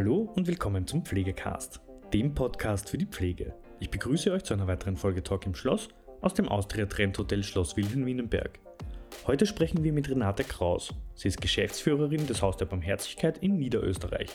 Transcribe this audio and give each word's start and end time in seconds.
Hallo 0.00 0.30
und 0.36 0.46
willkommen 0.46 0.86
zum 0.86 1.04
Pflegecast, 1.04 1.80
dem 2.12 2.32
Podcast 2.32 2.88
für 2.88 2.98
die 2.98 3.06
Pflege. 3.06 3.56
Ich 3.80 3.90
begrüße 3.90 4.30
euch 4.30 4.44
zu 4.44 4.54
einer 4.54 4.68
weiteren 4.68 4.96
Folge 4.96 5.24
Talk 5.24 5.44
im 5.44 5.56
Schloss 5.56 5.88
aus 6.20 6.34
dem 6.34 6.46
Austria 6.48 6.86
Trend 6.86 7.18
Hotel 7.18 7.42
Schloss 7.42 7.76
Wilhelminenberg. 7.76 8.60
Heute 9.26 9.44
sprechen 9.44 9.82
wir 9.82 9.92
mit 9.92 10.08
Renate 10.08 10.44
Kraus. 10.44 10.94
Sie 11.16 11.26
ist 11.26 11.40
Geschäftsführerin 11.40 12.28
des 12.28 12.42
Haus 12.42 12.56
der 12.56 12.66
Barmherzigkeit 12.66 13.38
in 13.38 13.58
Niederösterreich. 13.58 14.30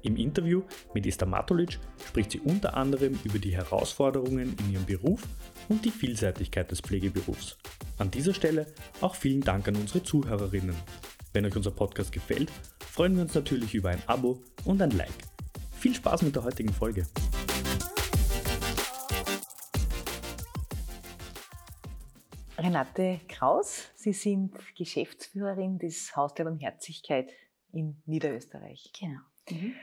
Im 0.00 0.16
Interview 0.16 0.62
mit 0.94 1.06
Esther 1.06 1.28
Matulic 1.28 1.78
spricht 2.08 2.30
sie 2.30 2.40
unter 2.40 2.74
anderem 2.74 3.18
über 3.22 3.38
die 3.38 3.54
Herausforderungen 3.54 4.56
in 4.60 4.72
ihrem 4.72 4.86
Beruf 4.86 5.28
und 5.68 5.84
die 5.84 5.90
Vielseitigkeit 5.90 6.70
des 6.70 6.80
Pflegeberufs. 6.80 7.58
An 7.98 8.10
dieser 8.10 8.32
Stelle 8.32 8.66
auch 9.02 9.14
vielen 9.14 9.42
Dank 9.42 9.68
an 9.68 9.76
unsere 9.76 10.02
Zuhörerinnen. 10.02 10.74
Wenn 11.34 11.46
euch 11.46 11.56
unser 11.56 11.70
Podcast 11.70 12.12
gefällt, 12.12 12.52
freuen 12.80 13.14
wir 13.16 13.22
uns 13.22 13.34
natürlich 13.34 13.74
über 13.74 13.88
ein 13.88 14.02
Abo 14.06 14.42
und 14.66 14.82
ein 14.82 14.90
Like. 14.90 15.08
Viel 15.72 15.94
Spaß 15.94 16.22
mit 16.22 16.36
der 16.36 16.44
heutigen 16.44 16.70
Folge. 16.70 17.06
Renate 22.58 23.20
Kraus, 23.28 23.90
Sie 23.94 24.12
sind 24.12 24.54
Geschäftsführerin 24.76 25.78
des 25.78 26.14
Haus 26.14 26.34
der 26.34 26.44
Barmherzigkeit 26.44 27.32
in 27.72 28.02
Niederösterreich. 28.04 28.92
Genau. 29.00 29.20
Mhm. 29.50 29.74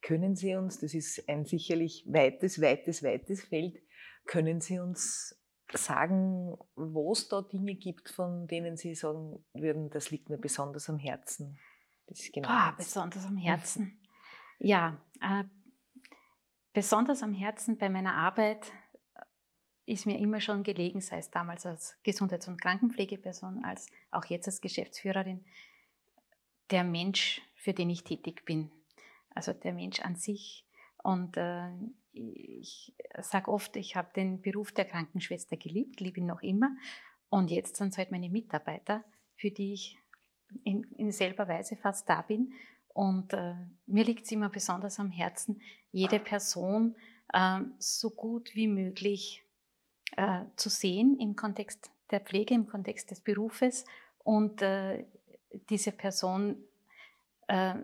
Können 0.00 0.36
Sie 0.36 0.54
uns, 0.54 0.78
das 0.78 0.94
ist 0.94 1.28
ein 1.28 1.44
sicherlich 1.44 2.04
weites, 2.06 2.60
weites, 2.60 3.02
weites 3.02 3.42
Feld, 3.42 3.82
können 4.26 4.60
Sie 4.60 4.78
uns 4.78 5.36
sagen, 5.72 6.56
wo 6.76 7.12
es 7.12 7.28
da 7.28 7.42
Dinge 7.42 7.74
gibt, 7.74 8.08
von 8.08 8.46
denen 8.46 8.76
Sie 8.76 8.94
sagen 8.94 9.44
würden, 9.52 9.90
das 9.90 10.10
liegt 10.10 10.28
mir 10.28 10.38
besonders 10.38 10.88
am 10.88 10.98
Herzen? 10.98 11.58
Das 12.06 12.20
ist 12.20 12.32
genau 12.32 12.48
Boah, 12.48 12.74
besonders 12.76 13.24
am 13.24 13.36
Herzen. 13.36 14.00
Ja, 14.58 15.00
äh, 15.20 15.44
besonders 16.72 17.22
am 17.22 17.32
Herzen 17.32 17.78
bei 17.78 17.88
meiner 17.88 18.14
Arbeit 18.14 18.72
ist 19.86 20.06
mir 20.06 20.18
immer 20.18 20.40
schon 20.40 20.62
gelegen, 20.62 21.00
sei 21.00 21.18
es 21.18 21.30
damals 21.30 21.66
als 21.66 21.98
Gesundheits- 22.02 22.48
und 22.48 22.60
Krankenpflegeperson, 22.60 23.64
als 23.64 23.88
auch 24.10 24.24
jetzt 24.26 24.46
als 24.46 24.60
Geschäftsführerin, 24.60 25.44
der 26.70 26.84
Mensch, 26.84 27.42
für 27.56 27.74
den 27.74 27.90
ich 27.90 28.04
tätig 28.04 28.44
bin 28.44 28.70
also 29.34 29.52
der 29.52 29.72
Mensch 29.72 30.00
an 30.00 30.16
sich. 30.16 30.63
Und 31.04 31.36
äh, 31.36 31.68
ich 32.12 32.94
sage 33.20 33.50
oft, 33.50 33.76
ich 33.76 33.94
habe 33.94 34.08
den 34.16 34.40
Beruf 34.40 34.72
der 34.72 34.86
Krankenschwester 34.86 35.56
geliebt, 35.56 36.00
liebe 36.00 36.20
ihn 36.20 36.26
noch 36.26 36.42
immer. 36.42 36.74
Und 37.28 37.50
jetzt 37.50 37.76
sind 37.76 37.88
es 37.88 37.98
halt 37.98 38.10
meine 38.10 38.30
Mitarbeiter, 38.30 39.04
für 39.36 39.50
die 39.50 39.74
ich 39.74 39.98
in, 40.62 40.84
in 40.96 41.12
selber 41.12 41.46
Weise 41.46 41.76
fast 41.76 42.08
da 42.08 42.22
bin. 42.22 42.54
Und 42.88 43.34
äh, 43.34 43.54
mir 43.86 44.04
liegt 44.04 44.24
es 44.24 44.32
immer 44.32 44.48
besonders 44.48 44.98
am 44.98 45.10
Herzen, 45.10 45.60
jede 45.92 46.18
Person 46.18 46.96
äh, 47.32 47.60
so 47.78 48.10
gut 48.10 48.54
wie 48.54 48.68
möglich 48.68 49.44
äh, 50.16 50.44
zu 50.56 50.70
sehen 50.70 51.18
im 51.20 51.36
Kontext 51.36 51.90
der 52.10 52.20
Pflege, 52.20 52.54
im 52.54 52.66
Kontext 52.66 53.10
des 53.10 53.20
Berufes 53.20 53.84
und 54.22 54.62
äh, 54.62 55.04
diese 55.68 55.92
Person 55.92 56.56
äh, 57.48 57.74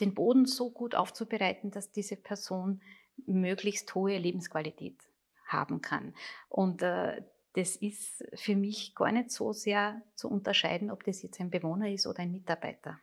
den 0.00 0.14
Boden 0.14 0.46
so 0.46 0.70
gut 0.70 0.94
aufzubereiten, 0.94 1.70
dass 1.70 1.90
diese 1.90 2.16
Person 2.16 2.80
möglichst 3.26 3.94
hohe 3.94 4.16
Lebensqualität 4.18 4.98
haben 5.46 5.80
kann. 5.80 6.14
Und 6.48 6.82
äh, 6.82 7.22
das 7.54 7.76
ist 7.76 8.24
für 8.34 8.56
mich 8.56 8.94
gar 8.94 9.12
nicht 9.12 9.30
so 9.30 9.52
sehr 9.52 10.00
zu 10.14 10.28
unterscheiden, 10.28 10.90
ob 10.90 11.04
das 11.04 11.22
jetzt 11.22 11.40
ein 11.40 11.50
Bewohner 11.50 11.90
ist 11.90 12.06
oder 12.06 12.20
ein 12.20 12.32
Mitarbeiter. 12.32 12.98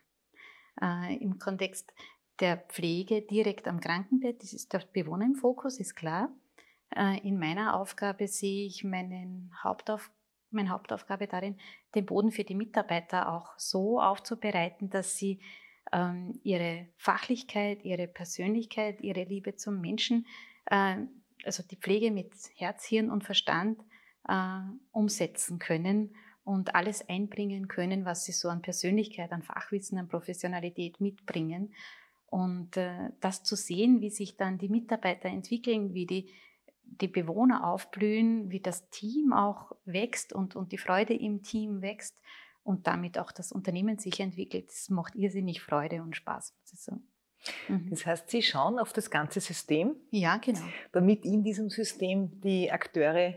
Äh, 0.80 1.16
Im 1.16 1.38
Kontext 1.38 1.92
der 2.40 2.56
Pflege 2.56 3.22
direkt 3.22 3.68
am 3.68 3.80
Krankenbett, 3.80 4.42
das 4.42 4.52
ist 4.52 4.72
der 4.72 4.82
Bewohner 4.92 5.26
im 5.26 5.34
Fokus, 5.34 5.78
ist 5.78 5.94
klar. 5.94 6.32
Äh, 6.94 7.18
in 7.26 7.38
meiner 7.38 7.76
Aufgabe 7.78 8.26
sehe 8.26 8.66
ich 8.66 8.82
meinen 8.82 9.52
Hauptauf 9.62 10.10
meine 10.52 10.70
Hauptaufgabe 10.70 11.26
darin, 11.26 11.56
den 11.94 12.06
Boden 12.06 12.32
für 12.32 12.42
die 12.42 12.54
Mitarbeiter 12.54 13.32
auch 13.32 13.56
so 13.56 14.00
aufzubereiten, 14.00 14.90
dass 14.90 15.16
sie 15.16 15.40
ähm, 15.92 16.38
ihre 16.42 16.86
Fachlichkeit, 16.96 17.84
ihre 17.84 18.06
Persönlichkeit, 18.06 19.00
ihre 19.00 19.24
Liebe 19.24 19.56
zum 19.56 19.80
Menschen, 19.80 20.26
äh, 20.66 20.96
also 21.44 21.62
die 21.62 21.76
Pflege 21.76 22.10
mit 22.10 22.32
Herz, 22.56 22.84
Hirn 22.84 23.10
und 23.10 23.24
Verstand 23.24 23.80
äh, 24.28 24.60
umsetzen 24.92 25.58
können 25.58 26.14
und 26.44 26.74
alles 26.74 27.08
einbringen 27.08 27.68
können, 27.68 28.04
was 28.04 28.24
sie 28.24 28.32
so 28.32 28.48
an 28.48 28.62
Persönlichkeit, 28.62 29.32
an 29.32 29.42
Fachwissen, 29.42 29.98
an 29.98 30.08
Professionalität 30.08 31.00
mitbringen. 31.00 31.74
Und 32.26 32.76
äh, 32.76 33.10
das 33.20 33.42
zu 33.42 33.56
sehen, 33.56 34.00
wie 34.00 34.10
sich 34.10 34.36
dann 34.36 34.58
die 34.58 34.68
Mitarbeiter 34.68 35.28
entwickeln, 35.28 35.94
wie 35.94 36.06
die, 36.06 36.30
die 36.84 37.08
Bewohner 37.08 37.66
aufblühen, 37.66 38.50
wie 38.50 38.60
das 38.60 38.88
Team 38.90 39.32
auch 39.32 39.72
wächst 39.84 40.32
und, 40.32 40.54
und 40.54 40.72
die 40.72 40.78
Freude 40.78 41.14
im 41.14 41.42
Team 41.42 41.82
wächst 41.82 42.16
und 42.62 42.86
damit 42.86 43.18
auch 43.18 43.32
das 43.32 43.52
Unternehmen 43.52 43.98
sich 43.98 44.20
entwickelt. 44.20 44.68
Das 44.68 44.90
macht 44.90 45.14
irrsinnig 45.14 45.60
Freude 45.60 46.02
und 46.02 46.16
Spaß, 46.16 46.54
sagen. 46.64 47.02
Mhm. 47.68 47.88
Das 47.90 48.06
heißt, 48.06 48.30
Sie 48.30 48.42
schauen 48.42 48.78
auf 48.78 48.92
das 48.92 49.10
ganze 49.10 49.40
System. 49.40 49.96
Ja, 50.10 50.36
genau. 50.36 50.60
Damit 50.92 51.24
in 51.24 51.42
diesem 51.42 51.70
System 51.70 52.40
die 52.40 52.70
Akteure, 52.70 53.34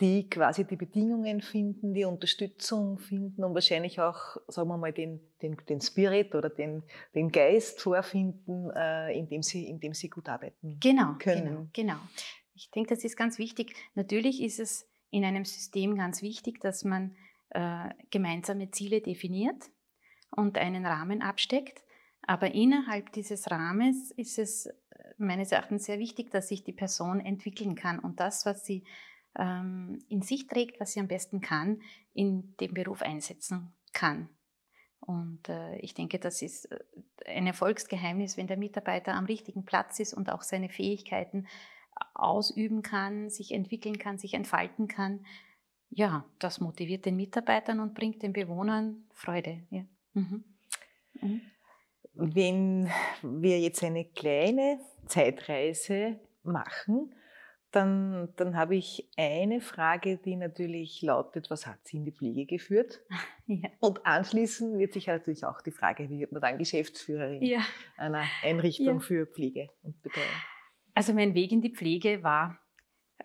die 0.00 0.28
quasi 0.28 0.64
die 0.64 0.76
Bedingungen 0.76 1.40
finden, 1.40 1.94
die 1.94 2.04
Unterstützung 2.04 2.98
finden 2.98 3.44
und 3.44 3.54
wahrscheinlich 3.54 4.00
auch, 4.00 4.36
sagen 4.48 4.68
wir 4.68 4.76
mal, 4.76 4.92
den, 4.92 5.20
den, 5.40 5.56
den 5.68 5.80
Spirit 5.80 6.34
oder 6.34 6.50
den, 6.50 6.82
den 7.14 7.30
Geist 7.30 7.80
vorfinden, 7.80 8.70
äh, 8.70 9.16
in, 9.16 9.28
dem 9.28 9.42
sie, 9.42 9.68
in 9.68 9.80
dem 9.80 9.94
sie 9.94 10.08
gut 10.08 10.28
arbeiten 10.28 10.78
genau, 10.80 11.14
können. 11.18 11.70
Genau, 11.72 11.94
genau. 11.94 11.98
Ich 12.54 12.70
denke, 12.70 12.94
das 12.94 13.04
ist 13.04 13.16
ganz 13.16 13.38
wichtig. 13.38 13.74
Natürlich 13.94 14.42
ist 14.42 14.60
es 14.60 14.88
in 15.10 15.24
einem 15.24 15.44
System 15.44 15.96
ganz 15.96 16.22
wichtig, 16.22 16.60
dass 16.60 16.84
man 16.84 17.16
äh, 17.54 17.88
gemeinsame 18.10 18.70
Ziele 18.70 19.00
definiert 19.00 19.70
und 20.30 20.58
einen 20.58 20.84
Rahmen 20.86 21.22
absteckt. 21.22 21.84
Aber 22.22 22.54
innerhalb 22.54 23.12
dieses 23.12 23.50
Rahmens 23.50 24.10
ist 24.10 24.38
es 24.38 24.66
äh, 24.66 24.72
meines 25.18 25.52
Erachtens 25.52 25.84
sehr 25.84 25.98
wichtig, 25.98 26.30
dass 26.30 26.48
sich 26.48 26.64
die 26.64 26.72
Person 26.72 27.20
entwickeln 27.20 27.74
kann 27.74 27.98
und 27.98 28.20
das, 28.20 28.44
was 28.44 28.64
sie 28.64 28.84
ähm, 29.38 29.98
in 30.08 30.22
sich 30.22 30.46
trägt, 30.46 30.80
was 30.80 30.92
sie 30.92 31.00
am 31.00 31.08
besten 31.08 31.40
kann, 31.40 31.80
in 32.12 32.56
dem 32.58 32.74
Beruf 32.74 33.02
einsetzen 33.02 33.72
kann. 33.92 34.28
Und 35.00 35.48
äh, 35.48 35.76
ich 35.78 35.94
denke, 35.94 36.18
das 36.18 36.40
ist 36.42 36.72
äh, 36.72 36.78
ein 37.26 37.46
Erfolgsgeheimnis, 37.46 38.36
wenn 38.36 38.46
der 38.46 38.56
Mitarbeiter 38.56 39.14
am 39.14 39.26
richtigen 39.26 39.64
Platz 39.64 40.00
ist 40.00 40.14
und 40.14 40.30
auch 40.30 40.42
seine 40.42 40.70
Fähigkeiten 40.70 41.46
ausüben 42.14 42.82
kann, 42.82 43.30
sich 43.30 43.52
entwickeln 43.52 43.98
kann, 43.98 44.18
sich 44.18 44.34
entfalten 44.34 44.88
kann 44.88 45.24
ja, 45.90 46.24
das 46.38 46.60
motiviert 46.60 47.04
den 47.04 47.16
Mitarbeitern 47.16 47.80
und 47.80 47.94
bringt 47.94 48.22
den 48.22 48.32
Bewohnern 48.32 49.04
Freude. 49.12 49.62
Ja. 49.70 49.84
Mhm. 50.14 50.44
Mhm. 51.20 51.40
Wenn 52.14 52.90
wir 53.22 53.60
jetzt 53.60 53.82
eine 53.82 54.04
kleine 54.04 54.80
Zeitreise 55.06 56.20
machen, 56.42 57.14
dann, 57.74 58.28
dann 58.36 58.56
habe 58.56 58.76
ich 58.76 59.08
eine 59.16 59.60
Frage, 59.60 60.16
die 60.18 60.36
natürlich 60.36 61.02
lautet, 61.02 61.50
was 61.50 61.66
hat 61.66 61.78
sie 61.82 61.96
in 61.96 62.04
die 62.04 62.12
Pflege 62.12 62.46
geführt? 62.46 63.00
Ja. 63.46 63.68
Und 63.78 64.06
anschließend 64.06 64.78
wird 64.78 64.94
sich 64.94 65.06
natürlich 65.06 65.44
auch 65.44 65.60
die 65.60 65.70
Frage, 65.70 66.08
wie 66.08 66.18
wird 66.18 66.32
man 66.32 66.40
dann 66.40 66.56
Geschäftsführerin 66.56 67.42
ja. 67.42 67.60
einer 67.98 68.24
Einrichtung 68.42 68.86
ja. 68.86 69.00
für 69.00 69.26
Pflege 69.26 69.68
und 69.82 70.02
Betreuung? 70.02 70.24
Also 70.94 71.12
mein 71.12 71.34
Weg 71.34 71.52
in 71.52 71.60
die 71.60 71.68
Pflege 71.68 72.22
war 72.22 72.58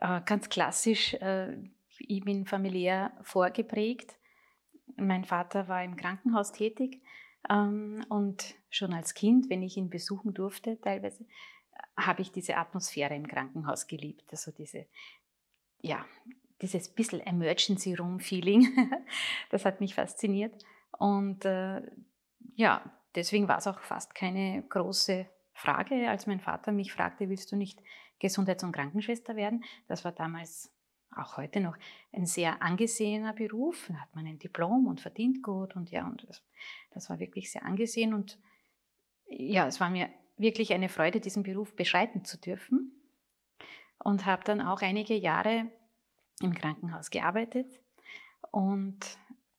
äh, 0.01 0.19
ganz 0.25 0.49
klassisch 0.49 1.13
äh, 1.13 1.55
ich 1.99 2.23
bin 2.23 2.45
familiär 2.45 3.11
vorgeprägt. 3.21 4.17
Mein 4.95 5.25
Vater 5.25 5.67
war 5.67 5.83
im 5.83 5.95
Krankenhaus 5.95 6.51
tätig 6.51 7.01
ähm, 7.49 8.05
und 8.09 8.55
schon 8.69 8.93
als 8.93 9.13
Kind, 9.13 9.49
wenn 9.49 9.61
ich 9.61 9.77
ihn 9.77 9.89
besuchen 9.89 10.33
durfte, 10.33 10.79
teilweise, 10.81 11.25
habe 11.97 12.21
ich 12.21 12.31
diese 12.31 12.57
Atmosphäre 12.57 13.15
im 13.15 13.27
Krankenhaus 13.27 13.87
geliebt. 13.87 14.25
Also 14.31 14.51
diese, 14.51 14.87
ja, 15.81 16.05
dieses 16.61 16.89
bisschen 16.89 17.21
Emergency 17.21 17.93
Room 17.93 18.19
Feeling, 18.19 18.67
das 19.49 19.65
hat 19.65 19.79
mich 19.79 19.95
fasziniert. 19.95 20.63
Und 20.97 21.45
äh, 21.45 21.81
ja, 22.55 22.81
deswegen 23.15 23.47
war 23.47 23.59
es 23.59 23.67
auch 23.67 23.79
fast 23.79 24.15
keine 24.15 24.63
große 24.67 25.27
Frage, 25.53 26.09
als 26.09 26.27
mein 26.27 26.39
Vater 26.39 26.71
mich 26.71 26.93
fragte, 26.93 27.29
willst 27.29 27.51
du 27.51 27.55
nicht 27.55 27.81
Gesundheits- 28.19 28.63
und 28.63 28.71
Krankenschwester 28.71 29.35
werden? 29.35 29.63
Das 29.87 30.05
war 30.05 30.11
damals 30.11 30.73
auch 31.15 31.37
heute 31.37 31.59
noch 31.59 31.77
ein 32.11 32.25
sehr 32.25 32.61
angesehener 32.61 33.33
Beruf. 33.33 33.87
Da 33.87 33.95
hat 33.95 34.15
man 34.15 34.25
ein 34.25 34.39
Diplom 34.39 34.87
und 34.87 35.01
verdient 35.01 35.41
gut 35.43 35.75
und 35.75 35.91
ja, 35.91 36.07
und 36.07 36.27
das, 36.27 36.43
das 36.91 37.09
war 37.09 37.19
wirklich 37.19 37.51
sehr 37.51 37.65
angesehen 37.65 38.13
und 38.13 38.39
ja, 39.27 39.67
es 39.67 39.79
war 39.79 39.89
mir 39.89 40.09
wirklich 40.37 40.73
eine 40.73 40.89
Freude, 40.89 41.19
diesen 41.19 41.43
Beruf 41.43 41.75
beschreiten 41.75 42.25
zu 42.25 42.37
dürfen 42.39 42.91
und 43.99 44.25
habe 44.25 44.43
dann 44.43 44.61
auch 44.61 44.81
einige 44.81 45.15
Jahre 45.15 45.69
im 46.41 46.53
Krankenhaus 46.53 47.09
gearbeitet 47.09 47.67
und 48.51 49.17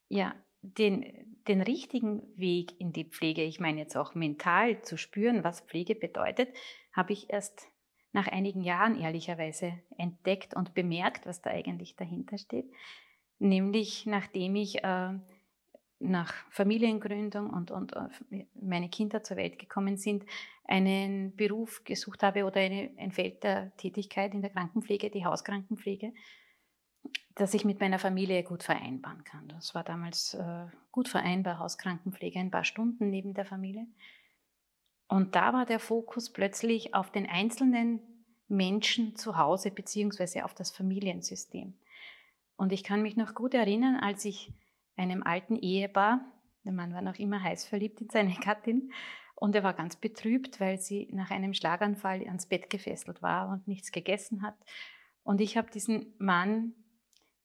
ja, 0.09 0.35
den, 0.63 1.37
den 1.49 1.61
richtigen 1.61 2.23
Weg 2.37 2.79
in 2.81 2.93
die 2.93 3.05
Pflege, 3.05 3.43
ich 3.43 3.61
meine 3.61 3.81
jetzt 3.81 3.97
auch 3.97 4.15
mental 4.15 4.83
zu 4.83 4.97
spüren, 4.97 5.45
was 5.45 5.61
Pflege 5.61 5.95
bedeutet, 5.95 6.55
habe 6.93 7.13
ich 7.13 7.31
erst 7.31 7.69
nach 8.13 8.27
einigen 8.27 8.63
Jahren 8.63 9.01
ehrlicherweise 9.01 9.75
entdeckt 9.97 10.55
und 10.55 10.75
bemerkt, 10.75 11.27
was 11.27 11.43
da 11.43 11.51
eigentlich 11.51 11.97
dahinter 11.97 12.39
steht. 12.39 12.71
Nämlich 13.39 14.07
nachdem 14.07 14.57
ich 14.57 14.83
äh, 14.83 15.13
nach 16.01 16.33
Familiengründung 16.51 17.51
und, 17.51 17.71
und 17.71 17.95
äh, 17.95 18.47
meine 18.61 18.89
Kinder 18.89 19.23
zur 19.23 19.37
Welt 19.37 19.59
gekommen 19.59 19.97
sind, 19.97 20.25
einen 20.65 21.37
Beruf 21.37 21.85
gesucht 21.85 22.23
habe 22.23 22.45
oder 22.45 22.61
eine, 22.61 22.91
ein 22.97 23.13
Feld 23.13 23.45
der 23.45 23.77
Tätigkeit 23.77 24.35
in 24.35 24.41
der 24.41 24.51
Krankenpflege, 24.51 25.11
die 25.11 25.25
Hauskrankenpflege, 25.25 26.13
dass 27.35 27.55
ich 27.55 27.65
mit 27.65 27.81
meiner 27.81 27.99
Familie 27.99 28.43
gut 28.43 28.63
vereinbaren 28.63 29.25
kann. 29.25 29.49
Das 29.49 29.75
war 29.75 29.85
damals 29.85 30.35
äh, 30.35 30.67
gut 30.91 31.09
vereinbar, 31.09 31.59
Hauskrankenpflege, 31.59 32.39
ein 32.39 32.51
paar 32.51 32.65
Stunden 32.65 33.11
neben 33.11 33.35
der 33.35 33.45
Familie. 33.45 33.87
Und 35.11 35.35
da 35.35 35.53
war 35.53 35.67
der 35.67 35.81
Fokus 35.81 36.31
plötzlich 36.31 36.95
auf 36.95 37.11
den 37.11 37.29
einzelnen 37.29 37.99
Menschen 38.47 39.17
zu 39.17 39.37
Hause 39.37 39.73
beziehungsweise 39.73 40.45
auf 40.45 40.55
das 40.55 40.71
Familiensystem. 40.71 41.75
Und 42.57 42.73
ich 42.73 42.85
kann 42.85 43.03
mich 43.03 43.17
noch 43.17 43.35
gut 43.35 43.53
erinnern, 43.53 43.97
als 43.97 44.25
ich 44.25 44.53
einem 44.97 45.25
alten 45.25 45.57
Ehepaar, 45.57 46.25
der 46.65 46.71
Mann 46.71 46.95
war 46.95 47.03
noch 47.03 47.17
immer 47.17 47.43
heiß 47.43 47.67
verliebt 47.67 48.01
in 48.01 48.09
seine 48.09 48.35
Gattin, 48.41 48.93
und 49.35 49.57
er 49.57 49.65
war 49.65 49.75
ganz 49.75 49.97
betrübt, 49.97 50.61
weil 50.61 50.79
sie 50.79 51.09
nach 51.11 51.33
einem 51.33 51.55
Schlaganfall 51.55 52.21
ans 52.21 52.47
Bett 52.47 52.71
gefesselt 52.71 53.21
war 53.21 53.49
und 53.49 53.67
nichts 53.67 53.91
gegessen 53.91 54.43
hat. 54.43 54.55
Und 55.25 55.41
ich 55.41 55.57
habe 55.57 55.73
diesen 55.73 56.15
Mann 56.19 56.75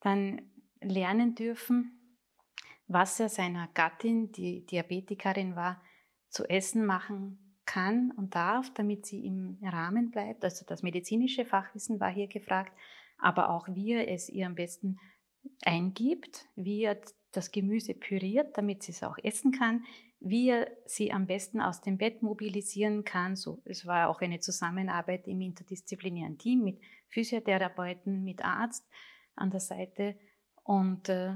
dann 0.01 0.41
lernen 0.81 1.33
dürfen, 1.33 2.19
was 2.87 3.19
er 3.19 3.29
seiner 3.29 3.69
Gattin, 3.73 4.31
die 4.31 4.67
Diabetikerin 4.67 5.55
war, 5.55 5.81
zu 6.29 6.47
essen 6.47 6.85
machen 6.85 7.39
kann 7.65 8.11
und 8.11 8.35
darf, 8.35 8.73
damit 8.73 9.05
sie 9.05 9.25
im 9.25 9.57
Rahmen 9.61 10.11
bleibt. 10.11 10.43
Also 10.43 10.65
das 10.65 10.83
medizinische 10.83 11.45
Fachwissen 11.45 11.99
war 11.99 12.11
hier 12.11 12.27
gefragt, 12.27 12.71
aber 13.17 13.49
auch 13.49 13.67
wie 13.69 13.93
er 13.93 14.09
es 14.09 14.29
ihr 14.29 14.45
am 14.45 14.55
besten 14.55 14.99
eingibt, 15.63 16.47
wie 16.55 16.83
er 16.83 16.99
das 17.31 17.51
Gemüse 17.51 17.93
püriert, 17.93 18.57
damit 18.57 18.83
sie 18.83 18.91
es 18.91 19.03
auch 19.03 19.17
essen 19.21 19.51
kann, 19.51 19.83
wie 20.19 20.49
er 20.49 20.71
sie 20.85 21.11
am 21.11 21.27
besten 21.27 21.61
aus 21.61 21.81
dem 21.81 21.97
Bett 21.97 22.21
mobilisieren 22.23 23.03
kann. 23.03 23.35
So, 23.35 23.61
es 23.65 23.85
war 23.85 24.09
auch 24.09 24.21
eine 24.21 24.39
Zusammenarbeit 24.39 25.27
im 25.27 25.41
interdisziplinären 25.41 26.37
Team 26.37 26.63
mit 26.63 26.79
Physiotherapeuten, 27.09 28.23
mit 28.23 28.43
Arzt 28.43 28.87
an 29.35 29.51
der 29.51 29.59
Seite. 29.59 30.17
Und 30.63 31.09
äh, 31.09 31.33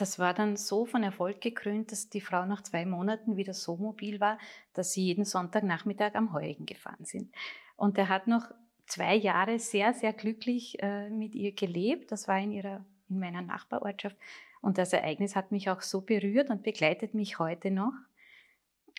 das 0.00 0.20
war 0.20 0.32
dann 0.32 0.56
so 0.56 0.86
von 0.86 1.02
Erfolg 1.02 1.40
gekrönt, 1.40 1.90
dass 1.90 2.08
die 2.08 2.20
Frau 2.20 2.46
nach 2.46 2.62
zwei 2.62 2.86
Monaten 2.86 3.36
wieder 3.36 3.52
so 3.52 3.76
mobil 3.76 4.20
war, 4.20 4.38
dass 4.72 4.92
sie 4.92 5.04
jeden 5.04 5.24
Sonntagnachmittag 5.24 6.14
am 6.14 6.32
Heurigen 6.32 6.66
gefahren 6.66 7.04
sind. 7.04 7.34
Und 7.76 7.98
er 7.98 8.08
hat 8.08 8.28
noch 8.28 8.48
zwei 8.86 9.16
Jahre 9.16 9.58
sehr, 9.58 9.92
sehr 9.94 10.12
glücklich 10.12 10.80
äh, 10.80 11.10
mit 11.10 11.34
ihr 11.34 11.52
gelebt. 11.52 12.12
Das 12.12 12.28
war 12.28 12.38
in, 12.38 12.52
ihrer, 12.52 12.84
in 13.08 13.18
meiner 13.18 13.42
Nachbarortschaft. 13.42 14.16
Und 14.60 14.78
das 14.78 14.92
Ereignis 14.92 15.34
hat 15.34 15.50
mich 15.50 15.68
auch 15.68 15.82
so 15.82 16.00
berührt 16.00 16.48
und 16.48 16.62
begleitet 16.62 17.14
mich 17.14 17.40
heute 17.40 17.72
noch, 17.72 17.92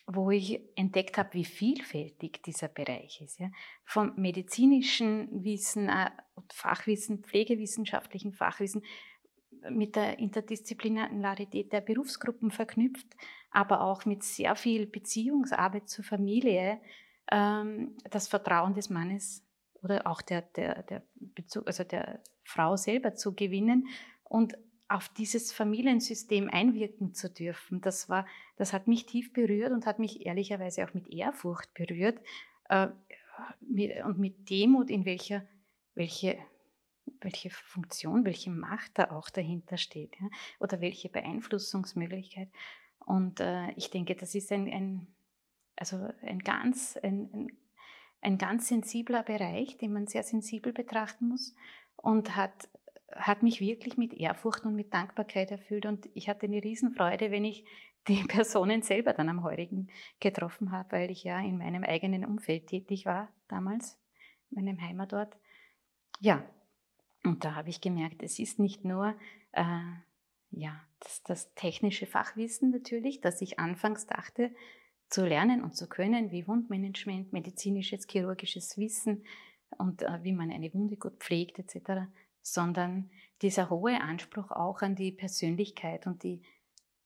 wo 0.06 0.32
ich 0.32 0.60
entdeckt 0.76 1.18
habe, 1.18 1.34
wie 1.34 1.46
vielfältig 1.46 2.44
dieser 2.44 2.68
Bereich 2.68 3.22
ist. 3.22 3.40
Ja. 3.40 3.52
Vom 3.86 4.14
medizinischen 4.18 5.44
Wissen, 5.46 5.88
äh, 5.88 6.10
Fachwissen, 6.52 7.24
pflegewissenschaftlichen 7.24 8.34
Fachwissen, 8.34 8.84
mit 9.70 9.96
der 9.96 10.20
Interdisziplinarität 10.20 11.74
der 11.74 11.82
Berufsgruppen 11.82 12.52
verknüpft, 12.52 13.08
aber 13.52 13.82
auch 13.82 14.06
mit 14.06 14.24
sehr 14.24 14.56
viel 14.56 14.86
Beziehungsarbeit 14.86 15.90
zur 15.90 16.04
Familie, 16.04 16.80
ähm, 17.32 17.98
das 18.10 18.28
Vertrauen 18.28 18.74
des 18.74 18.90
Mannes 18.90 19.46
oder 19.82 20.08
auch 20.08 20.22
der, 20.22 20.42
der, 20.42 20.84
der, 20.84 21.04
Bezug, 21.16 21.68
also 21.68 21.84
der 21.84 22.22
Frau 22.44 22.76
selber 22.76 23.16
zu 23.16 23.34
gewinnen 23.34 23.88
und 24.24 24.58
auf 24.88 25.08
dieses 25.10 25.52
Familiensystem 25.52 26.50
einwirken 26.50 27.14
zu 27.14 27.30
dürfen, 27.30 27.80
das, 27.80 28.10
war, 28.10 28.26
das 28.58 28.74
hat 28.74 28.88
mich 28.88 29.06
tief 29.06 29.32
berührt 29.34 29.72
und 29.72 29.86
hat 29.86 30.00
mich 30.00 30.26
ehrlicherweise 30.26 30.84
auch 30.84 30.94
mit 30.96 31.08
Ehrfurcht 31.08 31.72
berührt 31.76 32.20
äh, 32.70 32.88
und 34.04 34.18
mit 34.18 34.50
Demut, 34.50 34.90
in 34.90 35.06
welcher, 35.06 35.46
welche, 35.94 36.38
welche 37.22 37.50
Funktion, 37.50 38.26
welche 38.26 38.50
Macht 38.50 38.92
da 38.96 39.12
auch 39.12 39.30
dahinter 39.30 39.78
steht 39.78 40.16
ja? 40.20 40.28
oder 40.60 40.82
welche 40.82 41.10
Beeinflussungsmöglichkeit. 41.10 42.50
Und 43.06 43.40
äh, 43.40 43.72
ich 43.72 43.90
denke, 43.90 44.16
das 44.16 44.36
ist 44.36 44.52
ein, 44.52 44.72
ein, 44.72 45.08
also 45.76 46.10
ein, 46.22 46.40
ganz, 46.40 46.98
ein, 47.02 47.30
ein, 47.34 47.58
ein 48.22 48.38
ganz 48.38 48.68
sensibler 48.68 49.24
Bereich, 49.24 49.78
den 49.78 49.94
man 49.94 50.08
sehr 50.08 50.24
sensibel 50.24 50.74
betrachten 50.74 51.30
muss 51.30 51.56
und 51.96 52.36
hat 52.36 52.70
hat 53.16 53.44
mich 53.44 53.60
wirklich 53.60 53.98
mit 53.98 54.14
Ehrfurcht 54.14 54.66
und 54.66 54.76
mit 54.76 54.94
Dankbarkeit 54.94 55.52
erfüllt 55.52 55.86
und 55.86 56.08
ich 56.14 56.30
hatte 56.30 56.46
eine 56.46 56.64
Riesenfreude, 56.64 57.32
wenn 57.32 57.46
ich 57.46 57.66
die 58.08 58.24
Personen 58.24 58.82
selber 58.82 59.14
dann 59.14 59.30
am 59.30 59.44
Heurigen 59.44 59.90
getroffen 60.20 60.72
habe, 60.72 60.94
weil 60.94 61.12
ich 61.12 61.24
ja 61.24 61.40
in 61.40 61.58
meinem 61.58 61.84
eigenen 61.84 62.26
Umfeld 62.26 62.68
tätig 62.68 63.06
war 63.06 63.30
damals, 63.48 64.00
in 64.50 64.64
meinem 64.64 64.82
Heimatort. 64.82 65.38
Ja, 66.20 66.44
und 67.24 67.44
da 67.44 67.56
habe 67.56 67.70
ich 67.70 67.82
gemerkt, 67.82 68.24
es 68.24 68.40
ist 68.40 68.60
nicht 68.60 68.86
nur 68.86 69.16
äh, 69.52 69.82
ja, 70.52 70.82
das, 71.00 71.24
das 71.24 71.54
technische 71.54 72.06
Fachwissen 72.06 72.72
natürlich, 72.72 73.22
das 73.22 73.42
ich 73.42 73.60
anfangs 73.60 74.08
dachte, 74.08 74.54
zu 75.10 75.26
lernen 75.26 75.64
und 75.64 75.76
zu 75.76 75.88
können, 75.88 76.32
wie 76.32 76.48
Wundmanagement, 76.48 77.34
medizinisches, 77.34 78.08
chirurgisches 78.08 78.78
Wissen 78.78 79.24
und 79.78 80.02
äh, 80.04 80.24
wie 80.24 80.34
man 80.34 80.52
eine 80.52 80.74
Wunde 80.74 80.98
gut 80.98 81.18
pflegt 81.20 81.60
etc., 81.60 82.10
sondern 82.42 83.10
dieser 83.42 83.70
hohe 83.70 84.02
Anspruch 84.02 84.52
auch 84.52 84.82
an 84.82 84.96
die 84.96 85.12
Persönlichkeit 85.12 86.08
und 86.08 86.24
die 86.24 86.42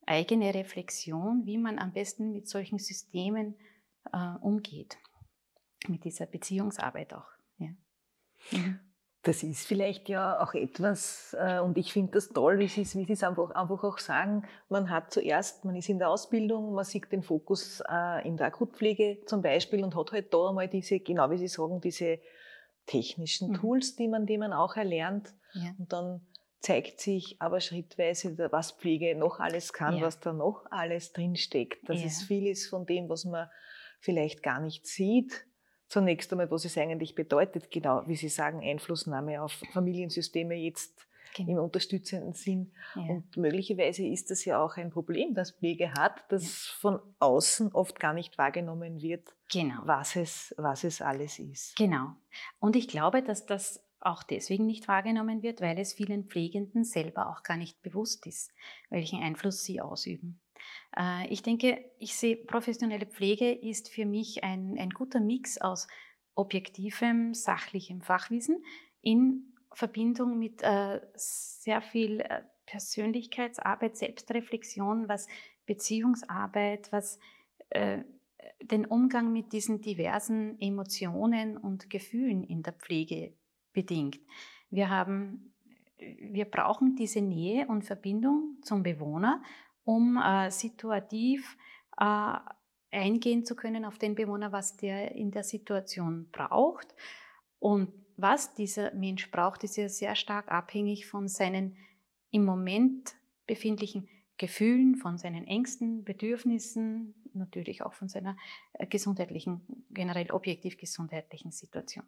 eigene 0.06 0.54
Reflexion, 0.54 1.46
wie 1.46 1.58
man 1.58 1.80
am 1.80 1.94
besten 1.94 2.32
mit 2.32 2.48
solchen 2.48 2.78
Systemen 2.78 3.56
äh, 4.12 4.36
umgeht, 4.42 4.98
mit 5.88 6.04
dieser 6.04 6.26
Beziehungsarbeit 6.26 7.14
auch. 7.14 7.28
Ja. 7.58 7.70
Mhm. 8.52 8.80
Das 9.24 9.42
ist 9.42 9.66
vielleicht 9.66 10.10
ja 10.10 10.44
auch 10.44 10.54
etwas, 10.54 11.34
äh, 11.40 11.60
und 11.60 11.78
ich 11.78 11.94
finde 11.94 12.12
das 12.12 12.30
toll, 12.30 12.60
wie 12.60 12.68
Sie, 12.68 12.82
es, 12.82 12.96
wie 12.96 13.06
Sie 13.06 13.14
es 13.14 13.24
einfach, 13.24 13.52
einfach 13.52 13.82
auch 13.84 13.98
sagen, 13.98 14.44
man 14.68 14.90
hat 14.90 15.12
zuerst, 15.12 15.64
man 15.64 15.78
ist 15.78 15.88
in 15.88 15.98
der 15.98 16.10
Ausbildung, 16.10 16.74
man 16.74 16.84
sieht 16.84 17.10
den 17.10 17.24
Fokus 17.24 17.82
äh, 17.90 18.28
in 18.28 18.36
der 18.36 18.48
Akutpflege 18.48 19.20
zum 19.26 19.42
Beispiel 19.42 19.82
und 19.82 19.96
hat 19.96 20.12
halt 20.12 20.34
da 20.34 20.50
einmal 20.50 20.68
diese, 20.68 21.00
genau 21.00 21.32
wie 21.32 21.38
Sie 21.38 21.48
sagen, 21.48 21.80
diese 21.80 22.20
technischen 22.86 23.52
mhm. 23.52 23.54
Tools, 23.56 23.96
die 23.96 24.10
man, 24.10 24.26
die 24.26 24.38
man 24.38 24.52
auch 24.52 24.76
erlernt. 24.76 25.34
Ja. 25.54 25.74
Und 25.78 25.94
dann 25.94 26.28
zeigt 26.60 27.02
sich 27.02 27.38
aber 27.40 27.60
schrittweise, 27.60 28.38
was 28.52 28.72
Pflege 28.72 29.16
noch 29.16 29.40
alles 29.40 29.74
kann, 29.74 29.98
ja. 29.98 30.06
was 30.06 30.20
da 30.20 30.34
noch 30.34 30.66
alles 30.72 31.14
drinsteckt. 31.14 31.88
Das 31.88 32.00
ja. 32.00 32.08
ist 32.08 32.24
vieles 32.24 32.68
von 32.68 32.86
dem, 32.86 33.10
was 33.10 33.26
man 33.26 33.50
vielleicht 34.00 34.44
gar 34.44 34.60
nicht 34.60 34.88
sieht. 34.88 35.46
Zunächst 35.94 36.32
einmal, 36.32 36.50
was 36.50 36.66
es 36.66 36.76
eigentlich 36.76 37.14
bedeutet, 37.14 37.70
genau 37.70 38.02
wie 38.08 38.16
Sie 38.16 38.28
sagen, 38.28 38.62
Einflussnahme 38.64 39.44
auf 39.44 39.62
Familiensysteme 39.74 40.56
jetzt 40.56 41.06
genau. 41.36 41.52
im 41.52 41.58
unterstützenden 41.60 42.34
Sinn. 42.34 42.72
Ja. 42.96 43.04
Und 43.04 43.38
möglicherweise 43.38 44.04
ist 44.04 44.32
das 44.32 44.44
ja 44.44 44.60
auch 44.60 44.76
ein 44.78 44.90
Problem, 44.90 45.36
das 45.36 45.52
Pflege 45.52 45.94
hat, 45.94 46.24
das 46.30 46.42
ja. 46.42 46.74
von 46.80 47.00
außen 47.20 47.74
oft 47.74 48.00
gar 48.00 48.16
nicht 48.16 48.40
wahrgenommen 48.40 49.04
wird, 49.04 49.36
genau. 49.52 49.82
was, 49.86 50.16
es, 50.16 50.56
was 50.58 50.84
es 50.84 51.00
alles 51.00 51.38
ist. 51.38 51.76
Genau. 51.76 52.16
Und 52.60 52.76
ich 52.76 52.88
glaube, 52.88 53.22
dass 53.22 53.46
das 53.46 53.80
auch 54.00 54.24
deswegen 54.24 54.66
nicht 54.66 54.88
wahrgenommen 54.88 55.44
wird, 55.44 55.62
weil 55.62 55.78
es 55.78 55.94
vielen 55.94 56.24
Pflegenden 56.24 56.86
selber 56.86 57.30
auch 57.30 57.44
gar 57.44 57.58
nicht 57.58 57.84
bewusst 57.84 58.26
ist, 58.26 58.52
welchen 58.90 59.22
Einfluss 59.22 59.64
sie 59.64 59.80
ausüben. 59.80 60.40
Äh, 60.98 61.28
ich 61.28 61.42
denke, 61.42 61.84
ich 62.00 62.16
sehe, 62.16 62.36
professionelle 62.36 63.06
Pflege 63.06 63.52
ist 63.52 63.90
für 63.90 64.06
mich 64.06 64.44
ein, 64.44 64.78
ein 64.78 64.90
guter 64.90 65.20
Mix 65.20 65.60
aus 65.60 65.88
objektivem, 66.36 67.34
sachlichem 67.34 68.02
Fachwissen 68.02 68.64
in 69.02 69.54
Verbindung 69.74 70.38
mit 70.38 70.62
äh, 70.62 71.02
sehr 71.16 71.82
viel 71.82 72.22
äh, 72.22 72.44
Persönlichkeitsarbeit, 72.66 73.98
Selbstreflexion, 73.98 75.08
was 75.10 75.28
Beziehungsarbeit, 75.66 76.92
was 76.92 77.20
den 78.62 78.86
Umgang 78.86 79.34
mit 79.34 79.52
diesen 79.52 79.82
diversen 79.82 80.60
Emotionen 80.60 81.58
und 81.58 81.90
Gefühlen 81.90 82.44
in 82.44 82.62
der 82.62 82.74
Pflege 82.74 83.34
bedingt. 83.74 84.20
Wir 84.70 84.90
haben, 84.90 85.54
wir 85.98 86.46
brauchen 86.46 86.96
diese 86.96 87.22
Nähe 87.22 87.68
und 87.68 87.84
Verbindung 87.84 88.58
zum 88.62 88.84
Bewohner, 88.84 89.42
um 89.84 90.18
äh, 90.18 90.50
situativ 90.50 91.58
äh, 91.98 92.38
eingehen 92.92 93.46
zu 93.46 93.56
können 93.56 93.86
auf 93.86 93.98
den 93.98 94.16
Bewohner, 94.16 94.52
was 94.52 94.78
der 94.78 95.16
in 95.16 95.32
der 95.32 95.44
Situation 95.44 96.30
braucht. 96.32 96.96
Und 97.60 97.92
was 98.18 98.54
dieser 98.54 98.94
Mensch 98.94 99.32
braucht, 99.32 99.64
ist 99.64 99.78
ja 99.78 99.90
sehr 99.90 100.16
stark 100.16 100.52
abhängig 100.52 101.08
von 101.08 101.28
seinen 101.28 101.78
im 102.30 102.46
Moment 102.46 103.16
befindlichen 103.48 104.08
Gefühlen, 104.38 104.96
von 104.96 105.18
seinen 105.18 105.46
Ängsten, 105.46 106.04
Bedürfnissen, 106.04 107.16
natürlich 107.34 107.84
auch 107.84 107.94
von 107.94 108.10
seiner 108.10 108.36
äh, 108.74 108.88
gesundheitlichen, 108.88 109.62
generell 109.92 110.32
objektiv 110.32 110.78
gesundheitlichen 110.78 111.52
Situation. 111.52 112.06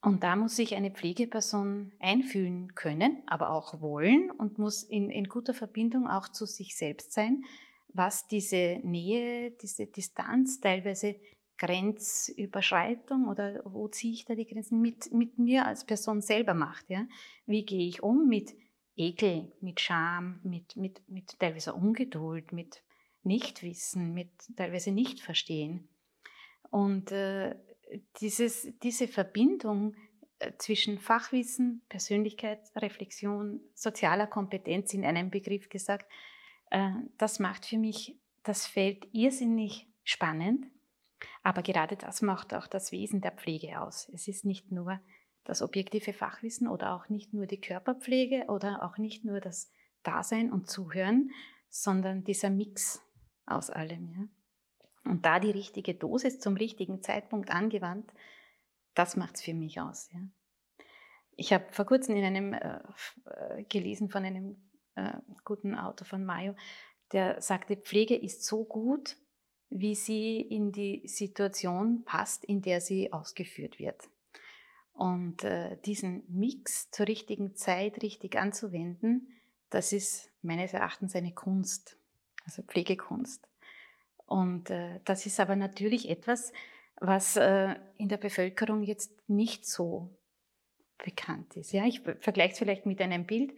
Und 0.00 0.22
da 0.22 0.36
muss 0.36 0.56
sich 0.56 0.76
eine 0.76 0.92
Pflegeperson 0.92 1.92
einfühlen 1.98 2.74
können, 2.74 3.22
aber 3.26 3.50
auch 3.50 3.80
wollen 3.80 4.30
und 4.30 4.58
muss 4.58 4.84
in, 4.84 5.10
in 5.10 5.24
guter 5.24 5.54
Verbindung 5.54 6.06
auch 6.06 6.28
zu 6.28 6.46
sich 6.46 6.76
selbst 6.76 7.12
sein, 7.12 7.44
was 7.88 8.28
diese 8.28 8.80
Nähe, 8.84 9.50
diese 9.50 9.86
Distanz, 9.86 10.60
teilweise 10.60 11.16
Grenzüberschreitung 11.58 13.26
oder 13.26 13.60
wo 13.64 13.88
ziehe 13.88 14.12
ich 14.12 14.24
da 14.24 14.36
die 14.36 14.46
Grenzen 14.46 14.80
mit, 14.80 15.12
mit 15.12 15.38
mir 15.38 15.66
als 15.66 15.84
Person 15.84 16.20
selber 16.20 16.54
macht. 16.54 16.88
Ja? 16.88 17.06
Wie 17.46 17.64
gehe 17.64 17.88
ich 17.88 18.02
um 18.02 18.28
mit 18.28 18.54
Ekel, 18.96 19.52
mit 19.60 19.80
Scham, 19.80 20.40
mit, 20.44 20.76
mit, 20.76 21.02
mit 21.08 21.38
teilweise 21.40 21.74
Ungeduld, 21.74 22.52
mit 22.52 22.82
Nichtwissen, 23.22 24.14
mit 24.14 24.30
teilweise 24.56 24.92
Nichtverstehen. 24.92 25.88
Und 26.70 27.10
äh, 27.12 27.56
dieses, 28.20 28.68
diese 28.82 29.08
Verbindung 29.08 29.94
äh, 30.38 30.52
zwischen 30.58 30.98
Fachwissen, 30.98 31.82
Persönlichkeitsreflexion, 31.88 33.60
sozialer 33.74 34.26
Kompetenz 34.26 34.94
in 34.94 35.04
einem 35.04 35.30
Begriff 35.30 35.68
gesagt, 35.68 36.10
äh, 36.70 36.90
das 37.16 37.38
macht 37.38 37.66
für 37.66 37.78
mich 37.78 38.18
das 38.42 38.66
Feld 38.66 39.08
irrsinnig 39.12 39.86
spannend. 40.04 40.66
Aber 41.42 41.62
gerade 41.62 41.96
das 41.96 42.22
macht 42.22 42.54
auch 42.54 42.66
das 42.66 42.92
Wesen 42.92 43.20
der 43.20 43.32
Pflege 43.32 43.80
aus. 43.80 44.08
Es 44.14 44.28
ist 44.28 44.44
nicht 44.44 44.70
nur 44.70 45.00
das 45.44 45.62
objektive 45.62 46.12
Fachwissen 46.12 46.68
oder 46.68 46.94
auch 46.94 47.08
nicht 47.08 47.32
nur 47.32 47.46
die 47.46 47.60
Körperpflege 47.60 48.44
oder 48.48 48.82
auch 48.82 48.98
nicht 48.98 49.24
nur 49.24 49.40
das 49.40 49.72
Dasein 50.02 50.52
und 50.52 50.68
Zuhören, 50.68 51.30
sondern 51.70 52.22
dieser 52.22 52.50
Mix 52.50 53.02
aus 53.46 53.70
allem. 53.70 54.12
Ja? 54.12 54.37
Und 55.08 55.24
da 55.24 55.40
die 55.40 55.50
richtige 55.50 55.94
Dosis 55.94 56.38
zum 56.38 56.56
richtigen 56.56 57.02
Zeitpunkt 57.02 57.50
angewandt, 57.50 58.12
das 58.94 59.16
macht 59.16 59.36
es 59.36 59.42
für 59.42 59.54
mich 59.54 59.80
aus. 59.80 60.10
Ja? 60.12 60.20
Ich 61.36 61.52
habe 61.52 61.64
vor 61.70 61.86
kurzem 61.86 62.16
in 62.16 62.24
einem 62.24 62.52
äh, 62.52 62.80
äh, 63.26 63.64
gelesen 63.64 64.10
von 64.10 64.24
einem 64.24 64.56
äh, 64.96 65.12
guten 65.44 65.74
Autor 65.74 66.06
von 66.06 66.24
Mayo, 66.24 66.54
der 67.12 67.40
sagte, 67.40 67.76
Pflege 67.76 68.16
ist 68.16 68.44
so 68.44 68.64
gut, 68.64 69.16
wie 69.70 69.94
sie 69.94 70.40
in 70.40 70.72
die 70.72 71.06
Situation 71.06 72.04
passt, 72.04 72.44
in 72.44 72.60
der 72.60 72.80
sie 72.80 73.12
ausgeführt 73.12 73.78
wird. 73.78 74.08
Und 74.92 75.44
äh, 75.44 75.76
diesen 75.84 76.24
Mix 76.28 76.90
zur 76.90 77.06
richtigen 77.06 77.54
Zeit 77.54 78.02
richtig 78.02 78.36
anzuwenden, 78.36 79.28
das 79.70 79.92
ist 79.92 80.32
meines 80.42 80.72
Erachtens 80.72 81.14
eine 81.14 81.32
Kunst, 81.32 81.96
also 82.44 82.62
Pflegekunst. 82.62 83.46
Und 84.28 84.68
äh, 84.68 85.00
das 85.06 85.24
ist 85.24 85.40
aber 85.40 85.56
natürlich 85.56 86.10
etwas, 86.10 86.52
was 87.00 87.36
äh, 87.36 87.74
in 87.96 88.08
der 88.08 88.18
Bevölkerung 88.18 88.82
jetzt 88.82 89.10
nicht 89.26 89.66
so 89.66 90.10
bekannt 90.98 91.56
ist. 91.56 91.72
Ja, 91.72 91.86
ich 91.86 92.02
vergleiche 92.20 92.52
es 92.52 92.58
vielleicht 92.58 92.84
mit 92.84 93.00
einem 93.00 93.24
Bild. 93.24 93.52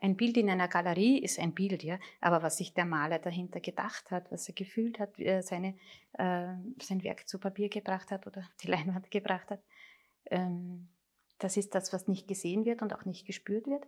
Ein 0.00 0.16
Bild 0.16 0.36
in 0.36 0.48
einer 0.48 0.68
Galerie 0.68 1.18
ist 1.18 1.40
ein 1.40 1.54
Bild, 1.54 1.82
ja, 1.82 1.98
aber 2.20 2.42
was 2.42 2.58
sich 2.58 2.72
der 2.72 2.84
Maler 2.84 3.18
dahinter 3.18 3.58
gedacht 3.60 4.10
hat, 4.12 4.30
was 4.30 4.48
er 4.48 4.54
gefühlt 4.54 5.00
hat, 5.00 5.18
wie 5.18 5.24
er 5.24 5.42
seine, 5.42 5.74
äh, 6.12 6.54
sein 6.80 7.02
Werk 7.02 7.28
zu 7.28 7.40
Papier 7.40 7.68
gebracht 7.68 8.12
hat 8.12 8.26
oder 8.26 8.48
die 8.62 8.68
Leinwand 8.68 9.10
gebracht 9.10 9.50
hat, 9.50 9.60
ähm, 10.30 10.88
das 11.38 11.56
ist 11.56 11.74
das, 11.74 11.92
was 11.92 12.06
nicht 12.06 12.28
gesehen 12.28 12.64
wird 12.64 12.82
und 12.82 12.94
auch 12.94 13.04
nicht 13.04 13.26
gespürt 13.26 13.66
wird. 13.66 13.84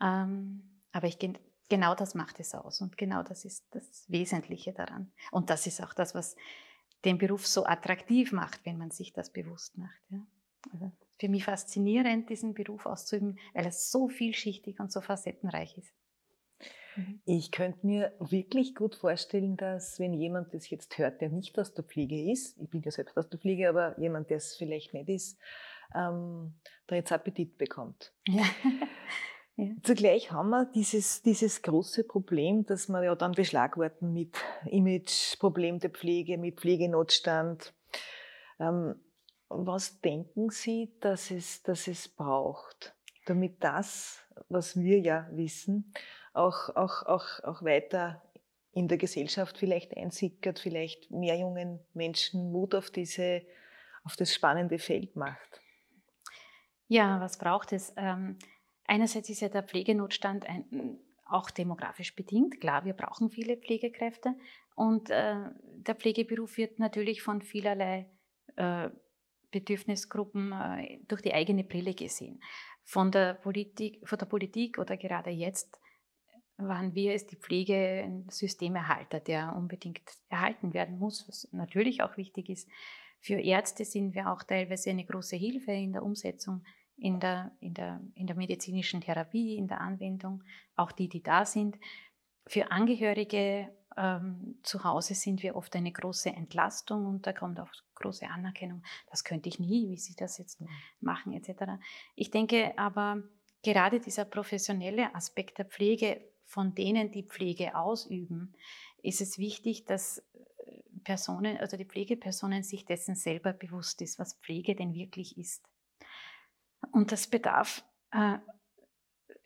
Ähm, 0.00 0.62
aber 0.92 1.08
ich, 1.08 1.18
genau 1.68 1.94
das 1.94 2.14
macht 2.14 2.40
es 2.40 2.54
aus 2.54 2.80
und 2.80 2.96
genau 2.96 3.22
das 3.22 3.44
ist 3.44 3.66
das 3.70 4.04
Wesentliche 4.08 4.72
daran. 4.72 5.12
Und 5.30 5.50
das 5.50 5.66
ist 5.66 5.82
auch 5.82 5.94
das, 5.94 6.14
was 6.14 6.36
den 7.04 7.18
Beruf 7.18 7.46
so 7.46 7.64
attraktiv 7.66 8.32
macht, 8.32 8.64
wenn 8.64 8.78
man 8.78 8.90
sich 8.90 9.12
das 9.12 9.30
bewusst 9.30 9.76
macht. 9.76 10.00
Ja. 10.10 10.26
Also 10.72 10.92
für 11.18 11.28
mich 11.28 11.44
faszinierend, 11.44 12.30
diesen 12.30 12.54
Beruf 12.54 12.86
auszuüben, 12.86 13.38
weil 13.52 13.66
er 13.66 13.72
so 13.72 14.08
vielschichtig 14.08 14.80
und 14.80 14.90
so 14.90 15.00
facettenreich 15.00 15.76
ist. 15.76 15.92
Mhm. 16.96 17.20
Ich 17.24 17.50
könnte 17.50 17.86
mir 17.86 18.14
wirklich 18.18 18.74
gut 18.74 18.94
vorstellen, 18.94 19.56
dass 19.56 19.98
wenn 19.98 20.14
jemand 20.14 20.54
das 20.54 20.70
jetzt 20.70 20.96
hört, 20.98 21.20
der 21.20 21.28
nicht 21.28 21.58
aus 21.58 21.74
der 21.74 21.84
Pflege 21.84 22.30
ist, 22.30 22.58
ich 22.58 22.70
bin 22.70 22.82
ja 22.82 22.90
selbst 22.90 23.16
aus 23.16 23.28
der 23.28 23.38
Pflege, 23.38 23.68
aber 23.68 23.98
jemand, 23.98 24.30
der 24.30 24.38
es 24.38 24.56
vielleicht 24.56 24.94
nicht 24.94 25.08
ist, 25.08 25.38
ähm, 25.94 26.54
da 26.86 26.96
jetzt 26.96 27.12
Appetit 27.12 27.58
bekommt. 27.58 28.12
Ja. 28.26 28.44
ja. 29.56 29.70
Zugleich 29.82 30.32
haben 30.32 30.50
wir 30.50 30.66
dieses, 30.66 31.22
dieses 31.22 31.62
große 31.62 32.04
Problem, 32.04 32.66
dass 32.66 32.88
wir 32.88 33.04
ja 33.04 33.14
dann 33.14 33.32
beschlagworten 33.32 34.12
mit 34.12 34.36
Imageproblem 34.66 35.78
der 35.78 35.90
Pflege, 35.90 36.38
mit 36.38 36.60
Pflegenotstand. 36.60 37.72
Ähm, 38.58 38.96
was 39.48 40.00
denken 40.00 40.50
Sie, 40.50 40.92
dass 41.00 41.30
es, 41.30 41.62
dass 41.62 41.86
es 41.86 42.08
braucht, 42.08 42.96
damit 43.26 43.62
das, 43.62 44.18
was 44.48 44.76
wir 44.76 44.98
ja 44.98 45.28
wissen, 45.30 45.92
auch, 46.32 46.70
auch, 46.74 47.04
auch, 47.06 47.44
auch 47.44 47.62
weiter 47.62 48.22
in 48.72 48.88
der 48.88 48.98
Gesellschaft 48.98 49.56
vielleicht 49.56 49.96
einsickert, 49.96 50.58
vielleicht 50.58 51.12
mehr 51.12 51.38
jungen 51.38 51.78
Menschen 51.92 52.50
Mut 52.50 52.74
auf, 52.74 52.90
diese, 52.90 53.42
auf 54.02 54.16
das 54.16 54.34
spannende 54.34 54.80
Feld 54.80 55.14
macht? 55.14 55.60
Ja, 56.88 57.20
was 57.20 57.38
braucht 57.38 57.72
es? 57.72 57.92
Ähm, 57.96 58.36
einerseits 58.86 59.28
ist 59.28 59.40
ja 59.40 59.48
der 59.48 59.62
Pflegenotstand 59.62 60.46
ein, 60.46 60.98
auch 61.26 61.50
demografisch 61.50 62.14
bedingt. 62.14 62.60
Klar, 62.60 62.84
wir 62.84 62.92
brauchen 62.92 63.30
viele 63.30 63.56
Pflegekräfte 63.56 64.34
und 64.74 65.10
äh, 65.10 65.36
der 65.62 65.94
Pflegeberuf 65.94 66.56
wird 66.56 66.78
natürlich 66.78 67.22
von 67.22 67.42
vielerlei 67.42 68.06
äh, 68.56 68.90
Bedürfnisgruppen 69.50 70.52
äh, 70.52 70.98
durch 71.08 71.22
die 71.22 71.32
eigene 71.32 71.64
Brille 71.64 71.94
gesehen. 71.94 72.42
Von 72.84 73.10
der, 73.10 73.34
Politik, 73.34 74.06
von 74.06 74.18
der 74.18 74.26
Politik 74.26 74.78
oder 74.78 74.96
gerade 74.96 75.30
jetzt 75.30 75.80
waren 76.56 76.94
wir 76.94 77.12
als 77.12 77.26
die 77.26 77.36
Pflege 77.36 78.02
ein 78.04 78.28
Systemerhalter, 78.28 79.20
der 79.20 79.54
unbedingt 79.56 80.02
erhalten 80.28 80.74
werden 80.74 80.98
muss, 80.98 81.26
was 81.26 81.48
natürlich 81.52 82.02
auch 82.02 82.16
wichtig 82.16 82.48
ist. 82.48 82.68
Für 83.20 83.40
Ärzte 83.40 83.84
sind 83.84 84.14
wir 84.14 84.30
auch 84.30 84.42
teilweise 84.42 84.90
eine 84.90 85.04
große 85.04 85.36
Hilfe 85.36 85.72
in 85.72 85.92
der 85.92 86.02
Umsetzung, 86.02 86.64
in 86.96 87.20
der, 87.20 87.50
in 87.60 87.74
der, 87.74 88.00
in 88.14 88.26
der 88.26 88.36
medizinischen 88.36 89.00
Therapie, 89.00 89.56
in 89.56 89.68
der 89.68 89.80
Anwendung, 89.80 90.42
auch 90.76 90.92
die, 90.92 91.08
die 91.08 91.22
da 91.22 91.44
sind. 91.44 91.76
Für 92.46 92.70
Angehörige 92.70 93.70
ähm, 93.96 94.58
zu 94.62 94.84
Hause 94.84 95.14
sind 95.14 95.42
wir 95.42 95.56
oft 95.56 95.74
eine 95.76 95.92
große 95.92 96.30
Entlastung 96.30 97.06
und 97.06 97.26
da 97.26 97.32
kommt 97.32 97.60
auch 97.60 97.70
große 97.94 98.28
Anerkennung. 98.28 98.82
Das 99.10 99.24
könnte 99.24 99.48
ich 99.48 99.58
nie, 99.58 99.88
wie 99.88 99.96
Sie 99.96 100.14
das 100.16 100.38
jetzt 100.38 100.62
machen, 101.00 101.32
etc. 101.32 101.80
Ich 102.14 102.30
denke 102.30 102.76
aber, 102.76 103.22
gerade 103.62 104.00
dieser 104.00 104.24
professionelle 104.24 105.14
Aspekt 105.14 105.58
der 105.58 105.64
Pflege, 105.64 106.20
von 106.44 106.74
denen 106.74 107.10
die 107.10 107.22
Pflege 107.22 107.76
ausüben, 107.76 108.54
ist 109.02 109.20
es 109.20 109.38
wichtig, 109.38 109.84
dass 109.84 110.18
äh, 110.18 110.82
Personen, 111.04 111.56
also 111.58 111.76
die 111.76 111.86
Pflegepersonen 111.86 112.62
sich 112.62 112.84
dessen 112.84 113.14
selber 113.14 113.52
bewusst 113.52 114.02
ist, 114.02 114.18
was 114.18 114.34
Pflege 114.34 114.74
denn 114.74 114.94
wirklich 114.94 115.38
ist. 115.38 115.62
Und 116.92 117.12
das 117.12 117.26
bedarf 117.26 117.84
äh, 118.10 118.38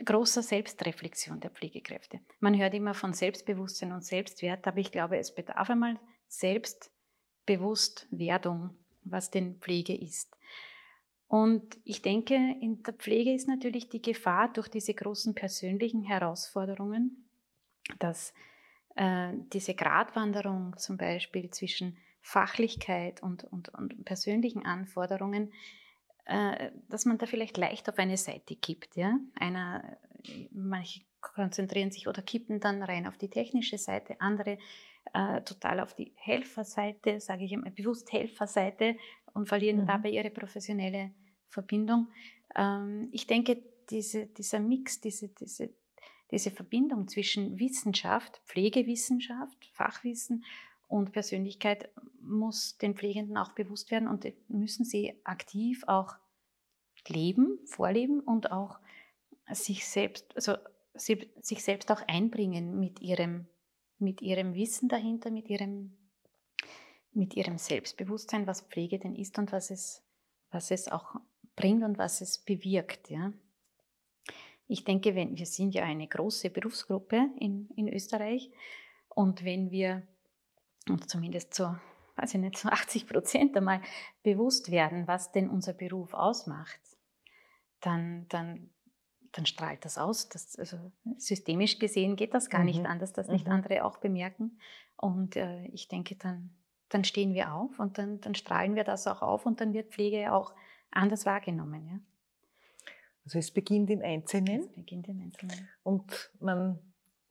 großer 0.04 0.42
Selbstreflexion 0.42 1.40
der 1.40 1.50
Pflegekräfte. 1.50 2.20
Man 2.40 2.58
hört 2.58 2.74
immer 2.74 2.94
von 2.94 3.12
Selbstbewusstsein 3.12 3.92
und 3.92 4.04
Selbstwert, 4.04 4.66
aber 4.66 4.78
ich 4.78 4.90
glaube, 4.92 5.18
es 5.18 5.34
bedarf 5.34 5.68
einmal 5.70 5.98
Selbstbewusstwerdung, 6.28 8.70
was 9.04 9.30
denn 9.30 9.58
Pflege 9.60 9.94
ist. 9.96 10.34
Und 11.26 11.78
ich 11.84 12.00
denke, 12.00 12.34
in 12.34 12.82
der 12.82 12.94
Pflege 12.94 13.34
ist 13.34 13.48
natürlich 13.48 13.90
die 13.90 14.00
Gefahr 14.00 14.50
durch 14.52 14.68
diese 14.68 14.94
großen 14.94 15.34
persönlichen 15.34 16.02
Herausforderungen, 16.02 17.28
dass 17.98 18.32
äh, 18.96 19.34
diese 19.52 19.74
Gratwanderung 19.74 20.78
zum 20.78 20.96
Beispiel 20.96 21.50
zwischen 21.50 21.98
Fachlichkeit 22.22 23.22
und, 23.22 23.44
und, 23.44 23.68
und 23.70 24.04
persönlichen 24.04 24.64
Anforderungen 24.64 25.52
äh, 26.28 26.70
dass 26.88 27.06
man 27.06 27.16
da 27.16 27.26
vielleicht 27.26 27.56
leicht 27.56 27.88
auf 27.88 27.98
eine 27.98 28.18
Seite 28.18 28.54
kippt. 28.54 28.96
Ja? 28.96 29.18
Einer, 29.34 29.96
manche 30.50 31.00
konzentrieren 31.20 31.90
sich 31.90 32.06
oder 32.06 32.22
kippen 32.22 32.60
dann 32.60 32.82
rein 32.82 33.06
auf 33.06 33.16
die 33.16 33.30
technische 33.30 33.78
Seite, 33.78 34.20
andere 34.20 34.58
äh, 35.14 35.40
total 35.42 35.80
auf 35.80 35.94
die 35.94 36.12
Helferseite, 36.16 37.18
sage 37.20 37.44
ich 37.44 37.52
einmal 37.54 37.70
bewusst 37.70 38.12
Helferseite 38.12 38.96
und 39.32 39.48
verlieren 39.48 39.82
mhm. 39.82 39.86
dabei 39.86 40.10
ihre 40.10 40.30
professionelle 40.30 41.12
Verbindung. 41.48 42.08
Ähm, 42.54 43.08
ich 43.10 43.26
denke, 43.26 43.62
diese, 43.88 44.26
dieser 44.26 44.60
Mix, 44.60 45.00
diese, 45.00 45.28
diese, 45.28 45.70
diese 46.30 46.50
Verbindung 46.50 47.08
zwischen 47.08 47.58
Wissenschaft, 47.58 48.42
Pflegewissenschaft, 48.44 49.64
Fachwissen 49.72 50.44
und 50.88 51.12
Persönlichkeit 51.12 51.90
muss 52.20 52.78
den 52.78 52.94
Pflegenden 52.94 53.36
auch 53.36 53.52
bewusst 53.52 53.90
werden 53.90 54.08
und 54.08 54.26
müssen 54.48 54.84
sie 54.84 55.14
aktiv 55.24 55.84
auch 55.86 56.16
leben, 57.06 57.58
vorleben 57.66 58.20
und 58.20 58.50
auch 58.50 58.78
sich 59.50 59.86
selbst, 59.86 60.34
also 60.34 60.56
sie, 60.94 61.30
sich 61.40 61.62
selbst 61.62 61.90
auch 61.92 62.02
einbringen 62.06 62.78
mit 62.78 63.00
ihrem, 63.00 63.46
mit 63.98 64.20
ihrem 64.22 64.54
Wissen 64.54 64.88
dahinter, 64.88 65.30
mit 65.30 65.48
ihrem, 65.48 65.96
mit 67.12 67.34
ihrem 67.34 67.58
Selbstbewusstsein, 67.58 68.46
was 68.46 68.62
Pflege 68.62 68.98
denn 68.98 69.14
ist 69.14 69.38
und 69.38 69.52
was 69.52 69.70
es, 69.70 70.02
was 70.50 70.70
es 70.70 70.88
auch 70.88 71.16
bringt 71.56 71.82
und 71.82 71.98
was 71.98 72.20
es 72.20 72.38
bewirkt. 72.38 73.10
Ja. 73.10 73.32
Ich 74.66 74.84
denke, 74.84 75.14
wenn, 75.14 75.36
wir 75.36 75.46
sind 75.46 75.74
ja 75.74 75.84
eine 75.84 76.06
große 76.06 76.50
Berufsgruppe 76.50 77.30
in, 77.38 77.68
in 77.76 77.88
Österreich 77.88 78.50
und 79.08 79.44
wenn 79.44 79.70
wir 79.70 80.06
uns 80.90 81.06
zumindest 81.06 81.54
so, 81.54 81.74
weiß 82.16 82.34
ich 82.34 82.40
nicht, 82.40 82.58
so 82.58 82.68
80 82.70 83.06
Prozent 83.06 83.56
einmal 83.56 83.80
bewusst 84.22 84.70
werden, 84.70 85.06
was 85.06 85.32
denn 85.32 85.48
unser 85.48 85.72
Beruf 85.72 86.14
ausmacht, 86.14 86.80
dann, 87.80 88.26
dann 88.28 88.70
dann 89.32 89.46
strahlt 89.46 89.84
das 89.84 89.98
aus. 89.98 90.28
Das, 90.28 90.56
also 90.56 90.76
systemisch 91.16 91.78
gesehen 91.78 92.16
geht 92.16 92.34
das 92.34 92.50
gar 92.50 92.60
mhm. 92.60 92.66
nicht 92.66 92.86
anders, 92.86 93.12
dass 93.12 93.28
nicht 93.28 93.46
mhm. 93.46 93.52
andere 93.52 93.84
auch 93.84 93.98
bemerken. 93.98 94.58
Und 94.96 95.36
äh, 95.36 95.66
ich 95.66 95.88
denke, 95.88 96.16
dann, 96.16 96.50
dann 96.88 97.04
stehen 97.04 97.34
wir 97.34 97.54
auf 97.54 97.78
und 97.78 97.98
dann, 97.98 98.20
dann 98.20 98.34
strahlen 98.34 98.74
wir 98.74 98.84
das 98.84 99.06
auch 99.06 99.22
auf 99.22 99.46
und 99.46 99.60
dann 99.60 99.72
wird 99.72 99.92
Pflege 99.92 100.32
auch 100.32 100.54
anders 100.90 101.26
wahrgenommen. 101.26 101.86
Ja. 101.86 102.00
Also 103.24 103.38
es 103.38 103.50
beginnt 103.50 103.90
im 103.90 104.02
Einzelnen. 104.02 104.60
Es 104.60 104.68
beginnt 104.72 105.08
im 105.08 105.20
Einzelnen. 105.20 105.68
Und 105.82 106.30
man 106.40 106.78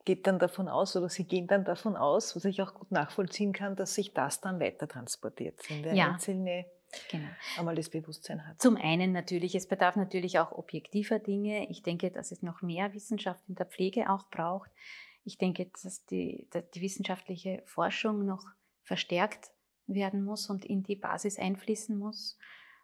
geht 0.04 0.26
dann 0.26 0.38
davon 0.38 0.68
aus 0.68 0.96
oder 0.96 1.08
sie 1.08 1.24
gehen 1.24 1.46
dann 1.46 1.64
davon 1.64 1.96
aus, 1.96 2.34
was 2.34 2.44
ich 2.44 2.62
auch 2.62 2.74
gut 2.74 2.90
nachvollziehen 2.90 3.52
kann, 3.52 3.76
dass 3.76 3.94
sich 3.94 4.14
das 4.14 4.40
dann 4.40 4.60
weiter 4.60 4.88
transportiert. 4.88 5.60
Wenn 5.68 5.82
der 5.82 5.94
ja. 5.94 6.12
Einzelne 6.12 6.66
genau. 7.10 7.28
einmal 7.56 7.74
das 7.74 7.90
Bewusstsein 7.90 8.46
hat. 8.46 8.60
Zum 8.60 8.76
einen 8.76 9.12
natürlich, 9.12 9.54
es 9.54 9.66
bedarf 9.66 9.96
natürlich 9.96 10.38
auch 10.38 10.52
objektiver 10.52 11.18
Dinge. 11.18 11.68
Ich 11.70 11.82
denke, 11.82 12.10
dass 12.10 12.32
es 12.32 12.42
noch 12.42 12.62
mehr 12.62 12.94
Wissenschaft 12.94 13.42
in 13.48 13.54
der 13.54 13.66
Pflege 13.66 14.10
auch 14.10 14.28
braucht. 14.30 14.70
Ich 15.24 15.38
denke, 15.38 15.70
dass 15.82 16.04
die, 16.06 16.48
dass 16.50 16.70
die 16.70 16.80
wissenschaftliche 16.80 17.62
Forschung 17.66 18.24
noch 18.24 18.44
verstärkt 18.82 19.50
werden 19.86 20.24
muss 20.24 20.48
und 20.48 20.64
in 20.64 20.82
die 20.82 20.96
Basis 20.96 21.38
einfließen 21.38 21.96
muss. 21.96 22.38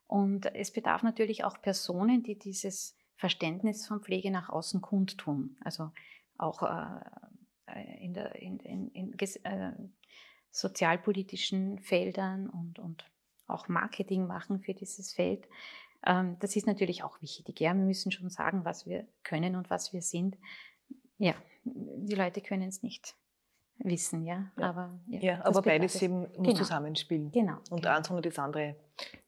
Und 0.07 0.47
es 0.55 0.71
bedarf 0.71 1.03
natürlich 1.03 1.45
auch 1.45 1.61
Personen, 1.63 2.23
die 2.23 2.39
dieses 2.39 2.97
Verständnis 3.17 3.87
von 3.87 4.03
Pflege 4.03 4.31
nach 4.31 4.49
außen 4.49 4.81
kundtun. 4.81 5.57
Also 5.65 5.91
auch 6.39 6.63
äh, 6.63 8.05
in, 8.05 8.15
der, 8.15 8.35
in, 8.37 8.59
in, 8.61 8.89
in 8.91 9.19
äh, 9.19 9.73
sozialpolitischen 10.51 11.79
Feldern 11.81 12.49
und, 12.49 12.79
und 12.79 13.11
auch 13.47 13.69
Marketing 13.69 14.27
machen 14.27 14.61
für 14.61 14.75
dieses 14.75 15.13
Feld. 15.13 15.47
Ähm, 16.07 16.37
das 16.41 16.57
ist 16.57 16.67
natürlich 16.67 17.03
auch 17.03 17.21
wichtig. 17.23 17.61
Ja, 17.61 17.75
wir 17.75 17.85
müssen 17.85 18.13
schon 18.13 18.31
sagen, 18.31 18.65
was 18.65 18.87
wir 18.87 19.07
können 19.23 19.57
und 19.57 19.71
was 19.71 19.93
wir 19.93 20.03
sind. 20.03 20.37
Ja, 21.19 21.35
die 21.65 22.15
Leute 22.15 22.41
können 22.41 22.69
es 22.69 22.83
nicht 22.83 23.17
wissen, 23.79 24.25
ja. 24.25 24.51
ja. 24.57 24.71
Aber, 24.71 24.99
ja, 25.09 25.21
ja 25.21 25.45
aber 25.45 25.63
beides 25.63 26.01
eben 26.03 26.21
muss 26.21 26.33
genau. 26.37 26.55
zusammenspielen. 26.55 27.33
Genau. 27.33 27.57
Und 27.71 27.83
genau. 27.83 27.97
eins 27.97 28.11
ohne 28.11 28.23
das 28.23 28.39
andere 28.39 28.77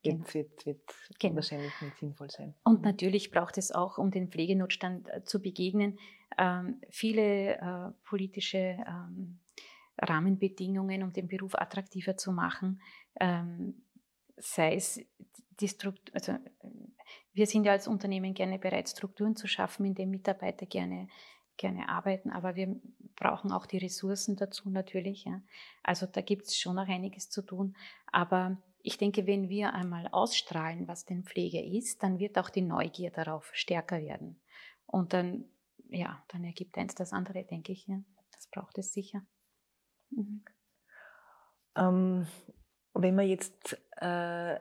genau. 0.03 0.25
wird, 0.33 0.67
wird, 0.67 0.67
wird 0.67 0.81
genau. 1.19 1.37
wahrscheinlich 1.37 1.73
nicht 1.81 1.99
sinnvoll 1.99 2.31
sein. 2.31 2.55
Und 2.65 2.83
natürlich 2.83 3.31
braucht 3.31 3.59
es 3.59 3.73
auch, 3.73 3.99
um 3.99 4.11
den 4.11 4.29
Pflegenotstand 4.29 5.09
äh, 5.09 5.25
zu 5.25 5.41
begegnen, 5.41 5.99
ähm, 6.39 6.81
viele 6.91 7.57
äh, 7.57 7.93
politische 8.05 8.79
ähm, 8.87 9.39
Rahmenbedingungen, 9.99 11.03
um 11.03 11.13
den 11.13 11.29
Beruf 11.29 11.55
attraktiver 11.55 12.17
zu 12.17 12.33
machen. 12.33 12.81
Ähm, 13.19 13.83
sei 14.37 14.75
es 14.75 15.01
die 15.61 15.69
Struktur, 15.69 16.15
also 16.15 16.35
wir 17.33 17.47
sind 17.47 17.65
ja 17.65 17.73
als 17.73 17.89
Unternehmen 17.89 18.35
gerne 18.35 18.59
bereit, 18.59 18.89
Strukturen 18.89 19.37
zu 19.37 19.47
schaffen, 19.47 19.87
in 19.87 19.95
denen 19.95 20.11
Mitarbeiter 20.11 20.67
gerne, 20.67 21.09
gerne 21.57 21.89
arbeiten, 21.89 22.31
aber 22.31 22.55
wir 22.57 22.81
brauchen 23.17 23.53
auch 23.53 23.67
die 23.67 23.79
Ressourcen 23.79 24.37
dazu 24.37 24.71
natürlich. 24.71 25.25
Ja. 25.25 25.41
Also 25.83 26.07
da 26.07 26.21
gibt 26.21 26.47
es 26.47 26.59
schon 26.59 26.77
noch 26.77 26.89
einiges 26.89 27.31
zu 27.31 27.43
tun. 27.43 27.77
Aber 28.13 28.59
ich 28.83 28.99
denke, 28.99 29.27
wenn 29.27 29.49
wir 29.49 29.75
einmal 29.75 30.09
ausstrahlen, 30.09 30.87
was 30.87 31.05
denn 31.05 31.25
Pflege 31.25 31.61
ist, 31.61 32.03
dann 32.03 32.19
wird 32.19 32.39
auch 32.39 32.51
die 32.51 32.63
Neugier 32.63 33.11
darauf 33.11 33.51
stärker 33.53 34.01
werden. 34.01 34.41
Und 34.87 35.13
dann, 35.13 35.45
ja, 35.89 36.23
dann 36.29 36.45
ergibt 36.45 36.79
eins 36.79 36.95
das 36.95 37.13
andere, 37.13 37.45
denke 37.45 37.73
ich. 37.73 37.87
Ja. 37.87 38.01
Das 38.33 38.47
braucht 38.47 38.79
es 38.79 38.93
sicher. 38.93 39.23
Mhm. 40.11 40.45
Ähm, 41.77 42.27
wenn 42.95 43.15
man 43.15 43.27
jetzt 43.27 43.77
äh, 43.97 44.59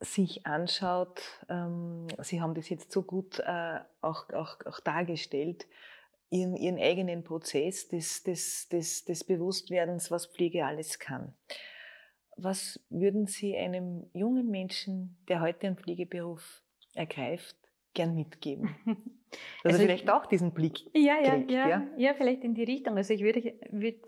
sich 0.00 0.46
anschaut, 0.46 1.20
ähm, 1.48 2.06
Sie 2.18 2.40
haben 2.40 2.54
das 2.54 2.68
jetzt 2.68 2.92
so 2.92 3.02
gut 3.02 3.38
äh, 3.40 3.80
auch, 4.00 4.30
auch, 4.30 4.64
auch 4.66 4.80
dargestellt, 4.80 5.66
ihren, 6.34 6.56
ihren 6.56 6.78
eigenen 6.78 7.22
Prozess 7.22 7.88
des, 7.88 8.24
des, 8.24 8.68
des, 8.68 9.04
des 9.04 9.24
Bewusstwerdens, 9.24 10.10
was 10.10 10.26
Pflege 10.26 10.66
alles 10.66 10.98
kann. 10.98 11.32
Was 12.36 12.80
würden 12.90 13.26
Sie 13.26 13.56
einem 13.56 14.10
jungen 14.12 14.50
Menschen, 14.50 15.16
der 15.28 15.40
heute 15.40 15.68
einen 15.68 15.76
Pflegeberuf 15.76 16.62
ergreift, 16.94 17.56
gern 17.94 18.14
mitgeben? 18.14 18.74
Dass 19.62 19.74
also 19.74 19.82
er 19.82 19.88
vielleicht 19.88 20.10
auch 20.10 20.26
diesen 20.26 20.52
Blick 20.52 20.80
ja, 20.94 21.20
ja, 21.20 21.30
kriegt, 21.30 21.50
ja, 21.50 21.68
ja, 21.68 21.86
ja, 21.96 22.14
vielleicht 22.14 22.44
in 22.44 22.54
die 22.54 22.64
Richtung. 22.64 22.96
Also 22.96 23.14
ich 23.14 23.22
würde, 23.22 23.54
würde 23.70 24.00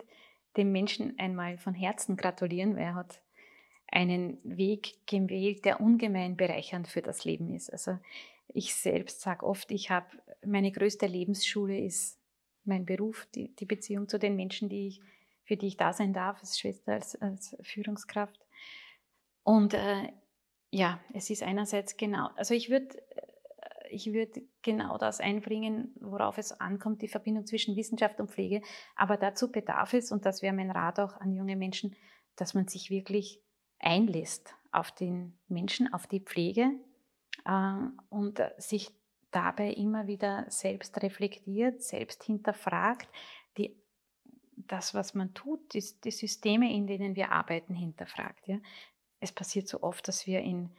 dem 0.55 0.71
Menschen 0.71 1.17
einmal 1.19 1.57
von 1.57 1.73
Herzen 1.73 2.15
gratulieren, 2.17 2.75
weil 2.75 2.83
er 2.83 2.95
hat 2.95 3.21
einen 3.89 4.39
Weg 4.43 5.05
gewählt, 5.05 5.63
der 5.65 5.79
ungemein 5.79 6.35
bereichernd 6.35 6.87
für 6.87 7.01
das 7.01 7.23
Leben 7.25 7.53
ist. 7.53 7.71
Also 7.71 7.97
ich 8.53 8.73
selbst 8.75 9.21
sage 9.21 9.45
oft, 9.45 9.71
ich 9.71 9.89
habe 9.89 10.07
meine 10.45 10.71
größte 10.71 11.07
Lebensschule 11.07 11.79
ist 11.79 12.16
mein 12.67 12.85
Beruf, 12.85 13.27
die, 13.35 13.55
die, 13.55 13.65
Beziehung 13.65 14.07
zu 14.07 14.19
den 14.19 14.35
Menschen, 14.35 14.69
die 14.69 14.87
ich, 14.87 15.01
für 15.43 15.57
die 15.57 15.67
ich 15.67 15.77
da 15.77 15.93
sein 15.93 16.13
darf, 16.13 16.39
als 16.39 16.59
Schwester, 16.59 16.93
als, 16.93 17.15
als 17.21 17.55
Führungskraft. 17.61 18.39
Und 19.43 19.73
äh, 19.73 20.09
ja, 20.71 20.99
es 21.13 21.29
ist 21.29 21.43
einerseits 21.43 21.97
genau, 21.97 22.29
also 22.35 22.53
ich 22.53 22.69
würde 22.69 23.01
ich 23.89 24.13
würde 24.13 24.43
genau 24.61 24.97
das 24.97 25.19
einbringen, 25.19 25.93
worauf 25.99 26.37
es 26.37 26.51
ankommt, 26.51 27.01
die 27.01 27.07
Verbindung 27.07 27.45
zwischen 27.45 27.75
Wissenschaft 27.75 28.19
und 28.19 28.31
Pflege. 28.31 28.61
Aber 28.95 29.17
dazu 29.17 29.51
bedarf 29.51 29.93
es, 29.93 30.11
und 30.11 30.25
das 30.25 30.41
wäre 30.41 30.53
mein 30.53 30.71
Rat 30.71 30.99
auch 30.99 31.13
an 31.21 31.33
junge 31.33 31.55
Menschen, 31.55 31.95
dass 32.35 32.53
man 32.53 32.67
sich 32.67 32.89
wirklich 32.89 33.41
einlässt 33.79 34.55
auf 34.71 34.91
den 34.91 35.37
Menschen, 35.47 35.93
auf 35.93 36.07
die 36.07 36.19
Pflege 36.19 36.71
äh, 37.45 37.73
und 38.09 38.41
sich 38.57 38.91
dabei 39.37 39.71
immer 39.71 40.07
wieder 40.07 40.45
selbst 40.49 41.01
reflektiert, 41.03 41.81
selbst 41.81 42.23
hinterfragt, 42.23 43.07
die, 43.57 43.75
das, 44.55 44.93
was 44.93 45.13
man 45.13 45.33
tut, 45.33 45.73
die, 45.73 45.83
die 46.03 46.11
Systeme, 46.11 46.73
in 46.73 46.87
denen 46.87 47.15
wir 47.15 47.31
arbeiten, 47.31 47.75
hinterfragt. 47.75 48.47
Ja. 48.47 48.57
Es 49.19 49.31
passiert 49.31 49.67
so 49.67 49.83
oft, 49.83 50.07
dass 50.07 50.25
wir 50.25 50.41
in, 50.41 50.71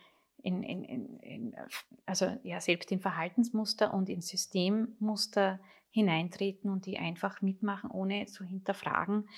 in, 0.42 0.62
in, 0.62 1.18
in, 1.21 1.57
also 2.05 2.37
ja, 2.42 2.61
selbst 2.61 2.90
in 2.90 3.01
Verhaltensmuster 3.01 3.94
und 3.94 4.09
in 4.09 4.21
Systemmuster 4.21 5.61
hineintreten 5.90 6.71
und 6.71 6.87
die 6.87 6.99
einfach 6.99 7.40
mitmachen, 7.42 7.90
ohne 7.90 8.27
zu 8.27 8.44
hinterfragen, 8.44 9.29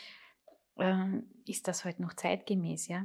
äh, 0.77 1.21
ist 1.47 1.69
das 1.69 1.85
heute 1.85 2.03
noch 2.03 2.15
zeitgemäß, 2.15 2.89
ja 2.89 3.05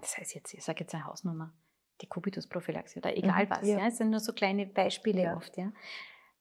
das 0.00 0.18
heißt 0.18 0.34
jetzt, 0.34 0.54
ich 0.54 0.64
sage 0.64 0.80
jetzt 0.80 0.94
eine 0.94 1.04
Hausnummer, 1.04 1.52
die 2.00 2.06
Kubitus-Prophylaxe 2.06 2.98
oder 2.98 3.16
egal 3.16 3.46
mhm, 3.46 3.50
was. 3.50 3.66
Ja. 3.66 3.78
ja. 3.78 3.86
Es 3.86 3.98
sind 3.98 4.10
nur 4.10 4.20
so 4.20 4.32
kleine 4.32 4.66
Beispiele 4.66 5.22
ja. 5.22 5.36
oft. 5.36 5.56
Ja. 5.56 5.72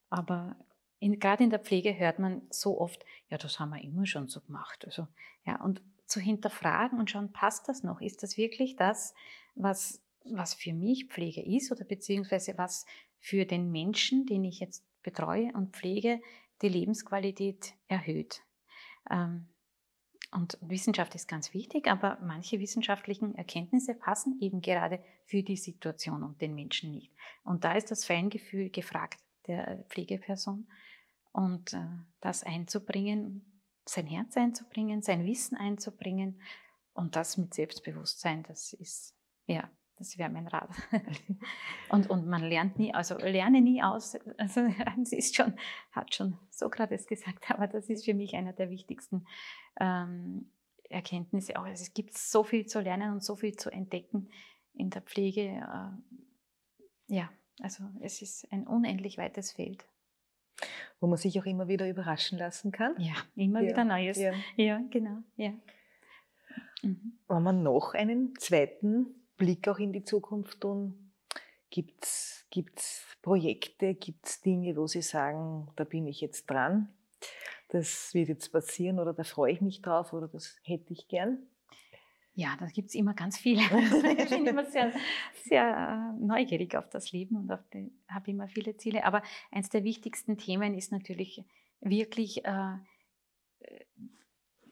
Aber 0.09 0.55
in, 0.99 1.19
gerade 1.19 1.43
in 1.43 1.49
der 1.49 1.59
Pflege 1.59 1.97
hört 1.97 2.19
man 2.19 2.41
so 2.49 2.79
oft, 2.79 3.03
ja, 3.29 3.37
das 3.37 3.59
haben 3.59 3.69
wir 3.69 3.81
immer 3.81 4.05
schon 4.05 4.27
so 4.27 4.41
gemacht. 4.41 4.85
Also, 4.85 5.07
ja, 5.45 5.61
und 5.61 5.81
zu 6.05 6.19
hinterfragen 6.19 6.99
und 6.99 7.11
schauen, 7.11 7.31
passt 7.31 7.67
das 7.67 7.83
noch? 7.83 8.01
Ist 8.01 8.23
das 8.23 8.37
wirklich 8.37 8.75
das, 8.75 9.13
was, 9.55 10.01
was 10.23 10.53
für 10.53 10.73
mich 10.73 11.07
Pflege 11.07 11.41
ist 11.43 11.71
oder 11.71 11.83
beziehungsweise 11.83 12.57
was 12.57 12.85
für 13.19 13.45
den 13.45 13.71
Menschen, 13.71 14.25
den 14.25 14.43
ich 14.43 14.59
jetzt 14.59 14.85
betreue 15.03 15.51
und 15.53 15.75
pflege, 15.75 16.21
die 16.61 16.69
Lebensqualität 16.69 17.73
erhöht? 17.87 18.41
Ähm, 19.09 19.47
und 20.31 20.57
Wissenschaft 20.61 21.15
ist 21.15 21.27
ganz 21.27 21.53
wichtig, 21.53 21.87
aber 21.87 22.17
manche 22.21 22.59
wissenschaftlichen 22.59 23.35
Erkenntnisse 23.35 23.93
passen 23.93 24.37
eben 24.41 24.61
gerade 24.61 25.03
für 25.25 25.43
die 25.43 25.55
Situation 25.55 26.23
und 26.23 26.41
den 26.41 26.53
Menschen 26.53 26.91
nicht. 26.91 27.11
Und 27.43 27.63
da 27.63 27.73
ist 27.73 27.91
das 27.91 28.05
Feingefühl 28.05 28.69
gefragt 28.69 29.19
der 29.47 29.85
Pflegeperson 29.87 30.67
und 31.31 31.73
äh, 31.73 31.85
das 32.19 32.43
einzubringen, 32.43 33.61
sein 33.85 34.07
Herz 34.07 34.35
einzubringen, 34.35 35.01
sein 35.01 35.25
Wissen 35.25 35.55
einzubringen 35.55 36.41
und 36.93 37.15
das 37.15 37.37
mit 37.37 37.53
Selbstbewusstsein, 37.53 38.43
das 38.43 38.73
ist, 38.73 39.15
ja, 39.45 39.69
das 39.97 40.17
wäre 40.17 40.29
mein 40.29 40.47
Rat. 40.47 40.69
und, 41.89 42.09
und 42.09 42.27
man 42.27 42.43
lernt 42.43 42.77
nie, 42.77 42.93
also 42.93 43.17
lerne 43.17 43.61
nie 43.61 43.81
aus. 43.81 44.17
Also 44.37 44.61
es 45.01 45.11
ist 45.11 45.35
schon, 45.35 45.53
hat 45.91 46.13
schon 46.13 46.37
Sokrates 46.49 47.07
gesagt, 47.07 47.49
aber 47.51 47.67
das 47.67 47.89
ist 47.89 48.05
für 48.05 48.13
mich 48.13 48.35
einer 48.35 48.53
der 48.53 48.69
wichtigsten 48.69 49.25
ähm, 49.79 50.51
Erkenntnisse. 50.89 51.57
Auch 51.57 51.65
also 51.65 51.81
es 51.83 51.93
gibt 51.93 52.17
so 52.17 52.43
viel 52.43 52.65
zu 52.65 52.79
lernen 52.79 53.11
und 53.11 53.23
so 53.23 53.35
viel 53.35 53.55
zu 53.55 53.69
entdecken 53.69 54.29
in 54.73 54.89
der 54.89 55.01
Pflege. 55.01 55.41
Äh, 55.41 57.13
ja, 57.13 57.29
also 57.61 57.83
es 58.01 58.21
ist 58.21 58.51
ein 58.51 58.67
unendlich 58.67 59.17
weites 59.17 59.51
Feld. 59.51 59.85
Wo 60.99 61.07
man 61.07 61.17
sich 61.17 61.39
auch 61.39 61.45
immer 61.45 61.67
wieder 61.67 61.87
überraschen 61.87 62.39
lassen 62.39 62.71
kann. 62.71 62.95
Ja, 62.97 63.13
immer 63.35 63.61
Ja, 63.61 63.69
wieder 63.69 63.83
Neues. 63.83 64.17
ja. 64.17 64.33
Ja, 64.55 64.81
genau. 64.89 65.19
Ja. 65.35 65.53
Mhm. 66.81 67.19
Wenn 67.27 67.43
wir 67.43 67.53
noch 67.53 67.93
einen 67.93 68.35
zweiten 68.37 69.16
Blick 69.37 69.67
auch 69.67 69.79
in 69.79 69.93
die 69.93 70.03
Zukunft 70.03 70.61
tun, 70.61 71.11
gibt 71.69 72.03
es 72.03 72.45
Projekte, 73.21 73.93
gibt 73.93 74.25
es 74.25 74.41
Dinge, 74.41 74.75
wo 74.75 74.87
Sie 74.87 75.01
sagen, 75.01 75.67
da 75.75 75.83
bin 75.83 76.07
ich 76.07 76.21
jetzt 76.21 76.47
dran, 76.47 76.89
das 77.69 78.13
wird 78.13 78.29
jetzt 78.29 78.51
passieren 78.51 78.99
oder 78.99 79.13
da 79.13 79.23
freue 79.23 79.53
ich 79.53 79.61
mich 79.61 79.81
drauf 79.81 80.13
oder 80.13 80.27
das 80.27 80.57
hätte 80.63 80.93
ich 80.93 81.07
gern? 81.07 81.39
Ja, 82.33 82.55
da 82.59 82.67
gibt 82.67 82.89
es 82.89 82.95
immer 82.95 83.15
ganz 83.15 83.37
viele. 83.37 83.61
ich 84.17 84.29
bin 84.29 84.45
immer 84.45 84.65
sehr, 84.65 84.93
sehr 85.43 86.13
äh, 86.15 86.23
neugierig 86.23 86.77
auf 86.77 86.87
das 86.87 87.11
Leben 87.11 87.35
und 87.35 87.49
habe 87.49 88.29
immer 88.31 88.47
viele 88.47 88.77
Ziele. 88.77 89.05
Aber 89.05 89.23
eines 89.51 89.69
der 89.69 89.83
wichtigsten 89.83 90.37
Themen 90.37 90.75
ist 90.75 90.91
natürlich 90.91 91.43
wirklich, 91.81 92.45
äh, 92.45 92.75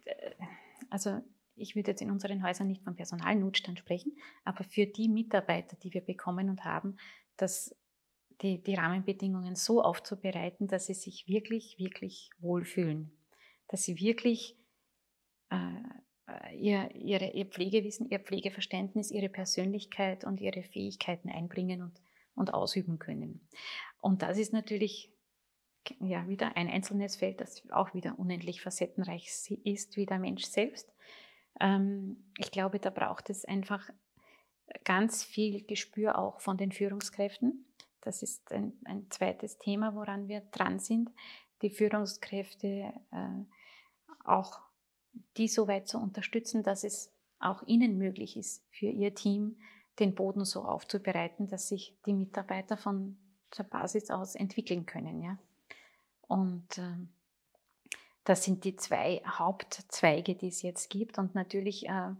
äh, 0.05 0.35
also 0.91 1.21
ich 1.55 1.75
würde 1.75 1.91
jetzt 1.91 2.01
in 2.01 2.11
unseren 2.11 2.43
Häusern 2.43 2.67
nicht 2.67 2.83
vom 2.83 2.95
Personalnotstand 2.95 3.79
sprechen, 3.79 4.17
aber 4.43 4.63
für 4.63 4.85
die 4.85 5.07
Mitarbeiter, 5.07 5.77
die 5.77 5.93
wir 5.93 6.01
bekommen 6.01 6.49
und 6.49 6.65
haben, 6.65 6.97
dass 7.37 7.75
die, 8.41 8.61
die 8.61 8.75
Rahmenbedingungen 8.75 9.55
so 9.55 9.81
aufzubereiten, 9.81 10.67
dass 10.67 10.87
sie 10.87 10.93
sich 10.93 11.27
wirklich, 11.27 11.77
wirklich 11.79 12.29
wohlfühlen. 12.39 13.11
Dass 13.67 13.83
sie 13.83 13.99
wirklich 13.99 14.57
äh, 15.49 16.55
ihr, 16.55 16.93
ihre, 16.93 17.31
ihr 17.31 17.45
Pflegewissen, 17.45 18.09
ihr 18.09 18.19
Pflegeverständnis, 18.19 19.11
ihre 19.11 19.29
Persönlichkeit 19.29 20.25
und 20.25 20.41
ihre 20.41 20.63
Fähigkeiten 20.63 21.29
einbringen 21.29 21.81
und, 21.81 22.01
und 22.35 22.53
ausüben 22.53 22.99
können. 22.99 23.47
Und 24.01 24.21
das 24.21 24.37
ist 24.37 24.53
natürlich 24.53 25.11
ja, 25.99 26.27
wieder 26.27 26.57
ein 26.57 26.67
einzelnes 26.67 27.15
Feld, 27.15 27.41
das 27.41 27.63
auch 27.71 27.93
wieder 27.93 28.17
unendlich 28.17 28.61
facettenreich 28.61 29.27
ist, 29.63 29.97
wie 29.97 30.05
der 30.05 30.19
Mensch 30.19 30.43
selbst. 30.45 30.91
Ähm, 31.59 32.23
ich 32.37 32.51
glaube, 32.51 32.79
da 32.79 32.89
braucht 32.89 33.29
es 33.29 33.45
einfach 33.45 33.89
ganz 34.83 35.23
viel 35.23 35.63
Gespür 35.65 36.17
auch 36.17 36.41
von 36.41 36.57
den 36.57 36.71
Führungskräften. 36.71 37.65
Das 38.01 38.23
ist 38.23 38.51
ein, 38.51 38.73
ein 38.85 39.09
zweites 39.09 39.57
Thema, 39.57 39.95
woran 39.95 40.27
wir 40.27 40.41
dran 40.51 40.79
sind, 40.79 41.11
die 41.61 41.69
Führungskräfte 41.69 42.93
äh, 43.11 43.45
auch 44.23 44.59
die 45.37 45.47
so 45.47 45.67
weit 45.67 45.87
zu 45.87 45.97
unterstützen, 45.97 46.63
dass 46.63 46.83
es 46.83 47.13
auch 47.39 47.63
ihnen 47.65 47.97
möglich 47.97 48.37
ist, 48.37 48.63
für 48.71 48.87
ihr 48.87 49.15
Team 49.15 49.57
den 49.99 50.15
Boden 50.15 50.45
so 50.45 50.63
aufzubereiten, 50.63 51.47
dass 51.47 51.69
sich 51.69 51.97
die 52.05 52.13
Mitarbeiter 52.13 52.75
von 52.77 53.17
der 53.57 53.63
Basis 53.63 54.09
aus 54.09 54.35
entwickeln 54.35 54.85
können. 54.85 55.21
Ja? 55.21 55.37
Und 56.21 56.77
äh, 56.77 56.97
das 58.25 58.43
sind 58.43 58.63
die 58.63 58.75
zwei 58.75 59.21
Hauptzweige, 59.25 60.35
die 60.35 60.47
es 60.47 60.61
jetzt 60.63 60.89
gibt. 60.89 61.17
Und 61.17 61.35
natürlich 61.35 61.87
äh, 61.87 62.11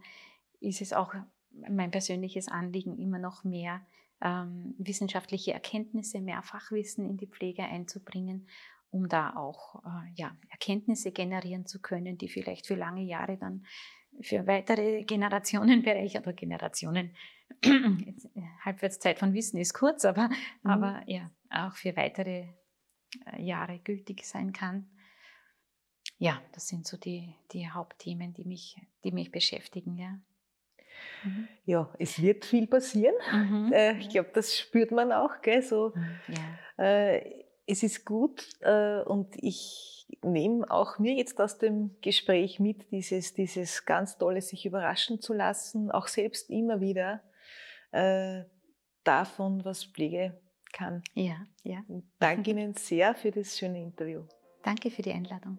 ist 0.60 0.80
es 0.80 0.92
auch 0.92 1.12
mein 1.68 1.90
persönliches 1.90 2.48
Anliegen, 2.48 2.96
immer 2.96 3.18
noch 3.18 3.44
mehr 3.44 3.84
ähm, 4.22 4.74
wissenschaftliche 4.78 5.52
Erkenntnisse, 5.52 6.20
mehr 6.20 6.42
Fachwissen 6.42 7.08
in 7.08 7.16
die 7.16 7.26
Pflege 7.26 7.64
einzubringen, 7.64 8.48
um 8.90 9.08
da 9.08 9.34
auch 9.34 9.82
äh, 9.84 10.12
ja, 10.14 10.36
Erkenntnisse 10.48 11.10
generieren 11.10 11.66
zu 11.66 11.82
können, 11.82 12.16
die 12.18 12.28
vielleicht 12.28 12.66
für 12.66 12.76
lange 12.76 13.02
Jahre 13.02 13.36
dann 13.36 13.66
für 14.20 14.46
weitere 14.46 15.02
Generationen 15.02 15.82
bereichern 15.82 16.22
oder 16.22 16.32
Generationen. 16.34 17.16
Halbwertszeit 18.64 19.18
von 19.18 19.34
Wissen 19.34 19.58
ist 19.58 19.74
kurz, 19.74 20.04
aber, 20.04 20.28
mhm. 20.28 20.70
aber 20.70 21.02
ja, 21.06 21.30
auch 21.50 21.74
für 21.74 21.96
weitere 21.96 22.46
äh, 23.32 23.42
Jahre 23.42 23.80
gültig 23.80 24.24
sein 24.24 24.52
kann 24.52 24.88
ja, 26.18 26.40
das 26.52 26.68
sind 26.68 26.86
so 26.86 26.96
die, 26.96 27.34
die 27.52 27.68
Hauptthemen, 27.68 28.32
die 28.32 28.44
mich, 28.44 28.76
die 29.04 29.12
mich 29.12 29.30
beschäftigen, 29.30 29.96
ja. 29.96 30.18
Mhm. 31.24 31.48
Ja, 31.64 31.92
es 31.98 32.20
wird 32.20 32.44
viel 32.44 32.66
passieren. 32.66 33.14
Mhm. 33.32 33.72
Äh, 33.72 33.98
ich 33.98 34.08
glaube, 34.08 34.30
das 34.32 34.56
spürt 34.56 34.92
man 34.92 35.12
auch. 35.12 35.42
Gell? 35.42 35.62
So, 35.62 35.92
mhm, 35.94 36.34
ja. 36.78 36.84
äh, 36.84 37.44
es 37.66 37.82
ist 37.82 38.04
gut 38.04 38.48
äh, 38.60 39.02
und 39.02 39.34
ich 39.42 40.06
nehme 40.22 40.70
auch 40.70 40.98
mir 40.98 41.14
jetzt 41.14 41.40
aus 41.40 41.58
dem 41.58 41.96
Gespräch 42.00 42.60
mit, 42.60 42.90
dieses, 42.92 43.34
dieses 43.34 43.84
ganz 43.84 44.16
tolle, 44.18 44.40
sich 44.40 44.64
überraschen 44.64 45.20
zu 45.20 45.34
lassen, 45.34 45.90
auch 45.90 46.06
selbst 46.06 46.48
immer 46.48 46.80
wieder 46.80 47.22
äh, 47.90 48.44
davon, 49.04 49.64
was 49.64 49.84
Pflege 49.84 50.40
kann. 50.72 51.02
Ja, 51.14 51.46
ja. 51.62 51.82
danke 52.18 52.50
Ihnen 52.50 52.74
sehr 52.74 53.14
für 53.14 53.30
das 53.30 53.58
schöne 53.58 53.82
Interview. 53.82 54.22
Danke 54.62 54.90
für 54.90 55.02
die 55.02 55.12
Einladung. 55.12 55.58